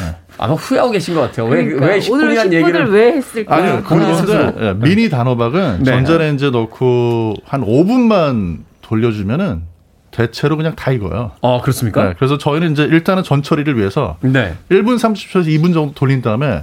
[0.00, 0.16] 네.
[0.38, 1.46] 아마 후회하고 계신 것 같아요.
[1.48, 3.54] 왜, 그러니까 왜 오늘 10분이란 10분을 얘기를 왜 했을까?
[3.56, 3.84] 아니.
[3.84, 5.84] 그런데 예, 미니 단호박은 네.
[5.84, 8.58] 전자레인지에 넣고 한 5분만
[8.90, 9.62] 돌려주면은
[10.10, 11.30] 대체로 그냥 다 익어요.
[11.40, 12.08] 어, 그렇습니까?
[12.08, 14.56] 네, 그래서 저희는 이제 일단은 전 처리를 위해서 네.
[14.68, 16.62] 1분 30초에서 2분 정도 돌린 다음에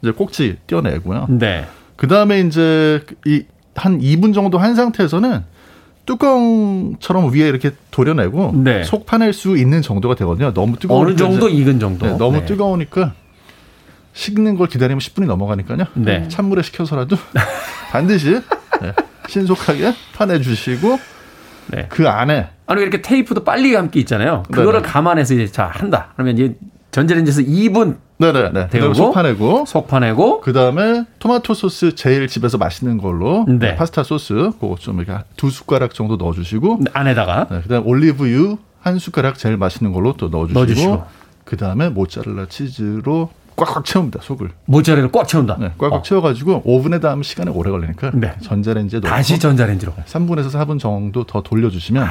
[0.00, 1.26] 이제 꼭지 떼어내고요.
[1.28, 1.66] 네.
[1.96, 3.44] 그 다음에 이제 이
[3.76, 5.44] 한 2분 정도 한 상태에서는
[6.06, 8.82] 뚜껑처럼 위에 이렇게 돌려내고 네.
[8.84, 10.54] 속 파낼 수 있는 정도가 되거든요.
[10.54, 11.02] 너무 뜨거워.
[11.02, 12.06] 어느 정도 익은 정도.
[12.06, 12.46] 네, 너무 네.
[12.46, 13.12] 뜨거우니까
[14.14, 15.84] 식는 걸 기다리면 10분이 넘어가니까요.
[15.94, 16.26] 네.
[16.28, 17.16] 찬물에 식혀서라도
[17.92, 18.40] 반드시
[18.80, 18.92] 네,
[19.28, 20.98] 신속하게 파내 주시고
[21.68, 21.86] 네.
[21.88, 24.42] 그 안에 아니, 왜 이렇게 테이프도 빨리 감기 있잖아요.
[24.50, 24.92] 그거를 네네.
[24.92, 26.08] 감안해서 이제 자, 한다.
[26.14, 26.56] 그러면 이제
[26.90, 32.96] 전자레인지에서 2분 네네네 데우고 속 파내고 속 파내고 그 다음에 토마토 소스 제일 집에서 맛있는
[32.96, 33.76] 걸로 네.
[33.76, 39.36] 파스타 소스 그거 좀 이렇게 두 숟가락 정도 넣어주시고 안에다가 네, 그다음 올리브유 한 숟가락
[39.36, 41.04] 제일 맛있는 걸로 또 넣어주시고, 넣어주시고.
[41.44, 45.56] 그 다음에 모짜렐라 치즈로 꽉꽉 채웁니다 속을 모짜렐라를 꽉 채운다.
[45.58, 46.02] 네, 꽉꽉 어.
[46.02, 48.34] 채워가지고 오븐에 닿으면 시간이 오래 걸리니까 네.
[48.42, 49.94] 전자레인지에 넣고 다시 전자레인지로.
[50.06, 52.06] 3분에서 4분 정도 더 돌려주시면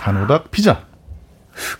[0.00, 0.80] 단호박 피자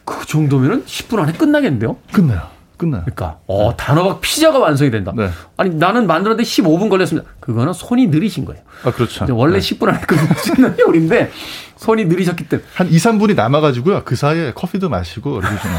[0.04, 1.96] 그 정도면은 10분 안에 끝나겠는데요?
[2.12, 2.42] 끝나요
[2.76, 5.12] 끝나요 그러니까 어 단호박 피자가 완성이 된다.
[5.16, 5.30] 네.
[5.56, 7.28] 아니 나는 만들었는데 15분 걸렸습니다.
[7.40, 8.62] 그거는 손이 느리신 거예요.
[8.84, 9.74] 아 그렇죠 원래 네.
[9.74, 10.00] 10분 안에
[10.36, 11.30] 수 있는 요리인데
[11.76, 15.70] 손이 느리셨기 때문에 한 2, 3분이 남아가지고요 그 사이에 커피도 마시고 이렇게 좀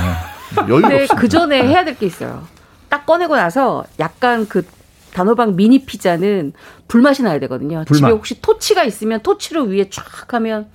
[0.68, 0.74] 네.
[0.74, 2.44] 여유가 근데 그 전에 해야 될 게 있어요.
[2.90, 4.66] 딱 꺼내고 나서 약간 그
[5.14, 6.54] 단호박 미니 피자는
[6.88, 7.84] 불맛이 나야 되거든요.
[7.86, 8.12] 집에 불맛.
[8.12, 10.68] 혹시 토치가 있으면 토치로 위에 쫙 하면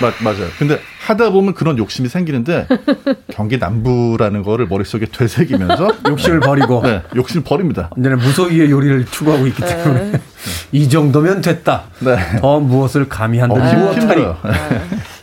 [0.00, 0.46] 맞, 맞아요.
[0.58, 2.66] 근데 하다 보면 그런 욕심이 생기는데
[3.32, 7.90] 경기 남부라는 거를 머릿속에 되새기면서 욕심을 버리고 네, 욕심을 버립니다.
[7.96, 10.12] 언제나 무소유의 요리를 추구하고 있기 때문에
[10.72, 11.84] 이 정도면 됐다.
[12.00, 12.16] 네.
[12.40, 13.56] 더 무엇을 감히 한다.
[13.56, 14.00] 어, 힘- 무엇하리.
[14.00, 14.36] 힘들어요.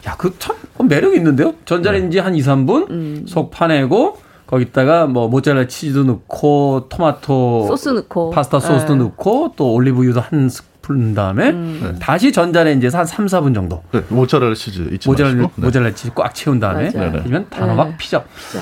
[0.08, 0.56] 야, 그 참
[0.88, 1.54] 매력 있는데요.
[1.66, 3.26] 전자레인지 한 2, 3분 음.
[3.28, 9.04] 속 파내고 거기다가 뭐 모짜렐라 치즈도 넣고 토마토 소스 넣고 파스타 소스도 네.
[9.04, 11.98] 넣고 또 올리브유도 한 스푼 다음에 음.
[12.02, 15.52] 다시 전자레인지에서 한 3, 4분 정도 네, 모짜렐라 치즈 잊지 모자랄 마시고.
[15.58, 15.66] 네.
[15.66, 16.89] 모자랄 치즈 꽉 채운 다음에.
[16.91, 17.95] 그러면 단호박 네.
[17.98, 18.24] 피자.
[18.24, 18.60] 피자.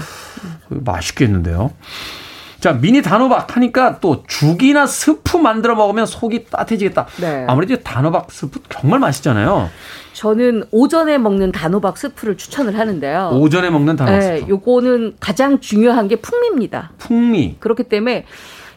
[0.68, 1.72] 그거 맛있겠는데요.
[2.66, 7.06] 자, 미니 단호박 하니까 또 죽이나 스프 만들어 먹으면 속이 따뜻해지겠다.
[7.22, 7.46] 네.
[7.48, 9.70] 아무래도 단호박 스프 정말 맛있잖아요.
[10.14, 13.34] 저는 오전에 먹는 단호박 스프를 추천을 하는데요.
[13.34, 14.50] 오전에 먹는 단호박 네, 스프.
[14.50, 16.94] 요거는 가장 중요한 게 풍미입니다.
[16.98, 17.58] 풍미.
[17.60, 18.26] 그렇기 때문에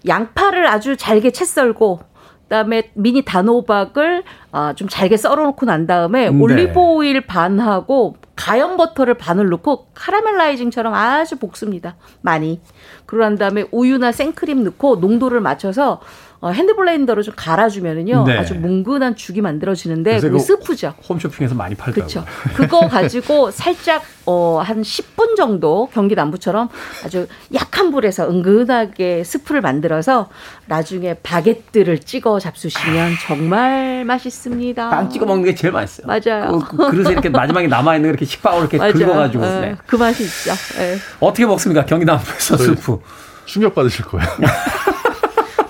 [0.06, 2.00] 양파를 아주 잘게 채 썰고
[2.42, 4.22] 그다음에 미니 단호박을
[4.52, 6.38] 아, 좀 잘게 썰어놓고 난 다음에 네.
[6.38, 11.96] 올리브 오일 반하고 가염 버터를 반을 넣고 caramelizing처럼 아주 볶습니다.
[12.20, 12.60] 많이.
[13.04, 16.00] 그러고 난 다음에 우유나 생크림 넣고 농도를 맞춰서
[16.40, 18.38] 어, 핸드블렌더로 좀 갈아주면은요 네.
[18.38, 20.94] 아주 뭉근한 죽이 만들어지는데 그 스프죠.
[21.08, 22.24] 홈쇼핑에서 많이 팔더라고요.
[22.24, 22.54] 그렇죠.
[22.56, 26.68] 그거 가지고 살짝 어, 한 10분 정도 경기 남부처럼
[27.04, 30.28] 아주 약한 불에서 은근하게 스프를 만들어서
[30.66, 34.90] 나중에 바게트를 찍어 잡수시면 정말 맛있습니다.
[34.90, 36.06] 빵 찍어 먹는 게 제일 맛있어요.
[36.06, 36.58] 맞아요.
[36.60, 38.92] 그, 그 그릇에 이렇게 마지막에 남아 있는 거 이렇게 식빵으로 이렇게 맞아요.
[38.92, 39.44] 긁어가지고.
[39.44, 39.76] 예, 네.
[39.86, 40.52] 그 맛이 있죠.
[40.80, 40.98] 예.
[41.18, 41.84] 어떻게 먹습니까?
[41.84, 43.00] 경기 남부에서 저희- 스프.
[43.46, 44.28] 충격 받으실 거예요.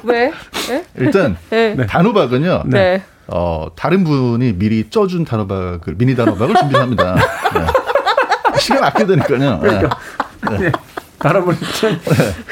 [0.08, 0.32] 왜?
[0.70, 0.84] 예?
[0.96, 1.76] 일단 네.
[1.86, 2.62] 단호박은요.
[2.66, 3.02] 네.
[3.28, 7.14] 어, 다른 분이 미리 쪄준 단호박을 미니 단호박을 준비합니다.
[7.14, 7.20] 네.
[8.60, 9.60] 시간 아껴야 되니까요.
[9.62, 9.82] 네.
[10.58, 10.72] 네.
[11.18, 11.56] 단호박,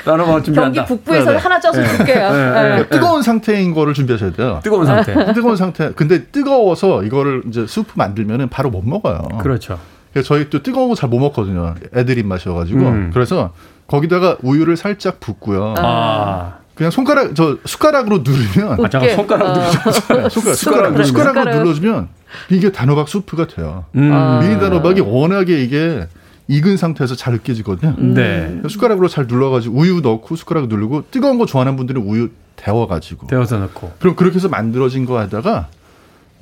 [0.05, 0.85] 단호박 경기 준비한다.
[0.87, 1.39] 북부에서 네, 네.
[1.43, 2.33] 하나 쪄서 줄게요.
[2.33, 2.89] 네, 예.
[2.89, 4.61] 뜨거운 상태인 거를 준비하셔야 돼요.
[4.65, 5.33] 뜨거운 상태.
[5.35, 5.93] 뜨거운 상태.
[5.95, 9.21] 근데 뜨거워서 이거를 이제 수프 만들면은 바로 못 먹어요.
[9.41, 9.79] 그렇죠.
[10.13, 11.75] 그래서 저희 또 뜨거운 거 잘 못 먹거든요.
[11.95, 12.81] 애들 입맛이어가지고.
[12.81, 13.11] 음.
[13.15, 13.53] 그래서
[13.87, 15.75] 거기다가 우유를 살짝 붓고요.
[15.79, 16.55] 아.
[16.77, 19.53] 그냥 손가락 저 숟가락으로 누르면 아, 잠깐 손가락 어.
[19.55, 19.73] 누르죠.
[19.83, 21.57] 네, 숟가락 숟가락 숟가락으로 숟가락으로 숟가락.
[21.57, 22.09] 눌러주면
[22.51, 23.87] 이게 단호박 수프가 돼요.
[23.95, 24.13] 음.
[24.13, 24.41] 아.
[24.41, 26.07] 미니 단호박이 워낙에 이게
[26.49, 27.97] 익은 상태에서 잘 으깨지거든요.
[28.15, 28.61] 네.
[28.69, 33.95] 숟가락으로 잘 눌러가지고 우유 넣고 숟가락 누르고 뜨거운 거 좋아하는 분들은 우유 데워가지고 데워서 넣고.
[33.99, 35.69] 그럼 그렇게 해서 만들어진 거에다가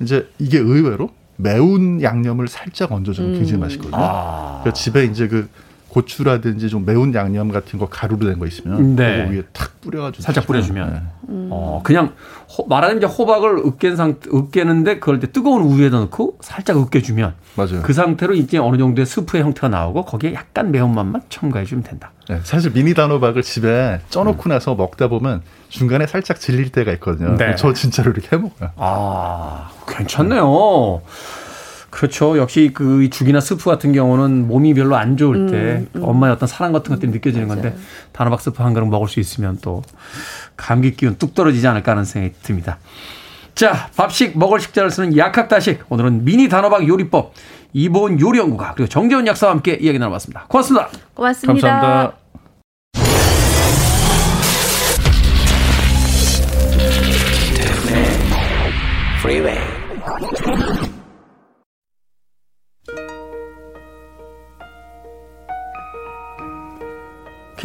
[0.01, 3.95] 이제 이게 의외로 매운 양념을 살짝 얹어주면 굉장히 맛있거든요.
[3.97, 4.59] 아.
[4.63, 5.47] 그래서 집에 이제 그
[5.95, 9.19] 고추라든지 좀 매운 양념 같은 거 가루로 된 거 있으면 네.
[9.23, 10.93] 그거 위에 탁 뿌려가지고 살짝 뿌려주면.
[10.93, 10.99] 네.
[11.51, 12.11] 어, 그냥
[12.51, 17.81] 호- 말하자면 이제 호박을 으깬 상 으깨는데 그걸 때 뜨거운 우유에다 넣고 살짝 으깨주면 맞아요.
[17.81, 22.11] 그 상태로 이제 어느 정도의 스프의 형태가 나오고 거기에 약간 매운맛만 첨가해 주면 된다.
[22.27, 27.37] 네, 사실 미니 단호박을 집에 쪄놓고 나서 먹다 보면 중간에 살짝 질릴 때가 있거든요.
[27.37, 27.55] 네.
[27.55, 28.71] 저 진짜로 이렇게 해먹어요.
[28.75, 31.01] 아, 괜찮네요.
[31.95, 32.37] 그렇죠.
[32.37, 36.93] 역시 그이 죽이나 스프 같은 경우는 몸이 별로 안 좋을 때 엄마의 어떤 사랑 같은
[36.93, 37.73] 것들이 느껴지는 건데
[38.11, 39.81] 단호박 스프 한 그릇 먹을 수 있으면 또
[40.57, 42.79] 감기 기운 뚝 떨어지지 않을까 하는 생각이 듭니다.
[43.55, 45.85] 자, 밥식 먹을 식자를 쓰는 약학다식.
[45.87, 47.33] 오늘은 미니 단호박 요리법
[47.71, 50.47] 이보은 요리연구가 그리고 정재훈 약사와 함께 이야기 나눠봤습니다.
[50.49, 50.89] 고맙습니다.
[51.13, 51.69] 고맙습니다.
[51.69, 52.17] 감사합니다.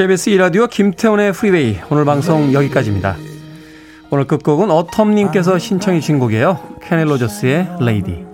[0.01, 3.19] KBS 2라디오 김태훈의 프리웨이 오늘 방송 여기까지입니다.
[4.09, 6.79] 오늘 끝곡은 어텀님께서 신청해 주신 곡이에요.
[6.83, 8.25] 케니 로저스의 Lady.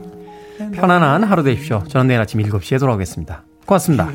[0.73, 1.83] 편안한 하루 되십시오.
[1.89, 3.43] 저는 내일 아침 7시에 돌아오겠습니다.
[3.67, 4.13] 고맙습니다.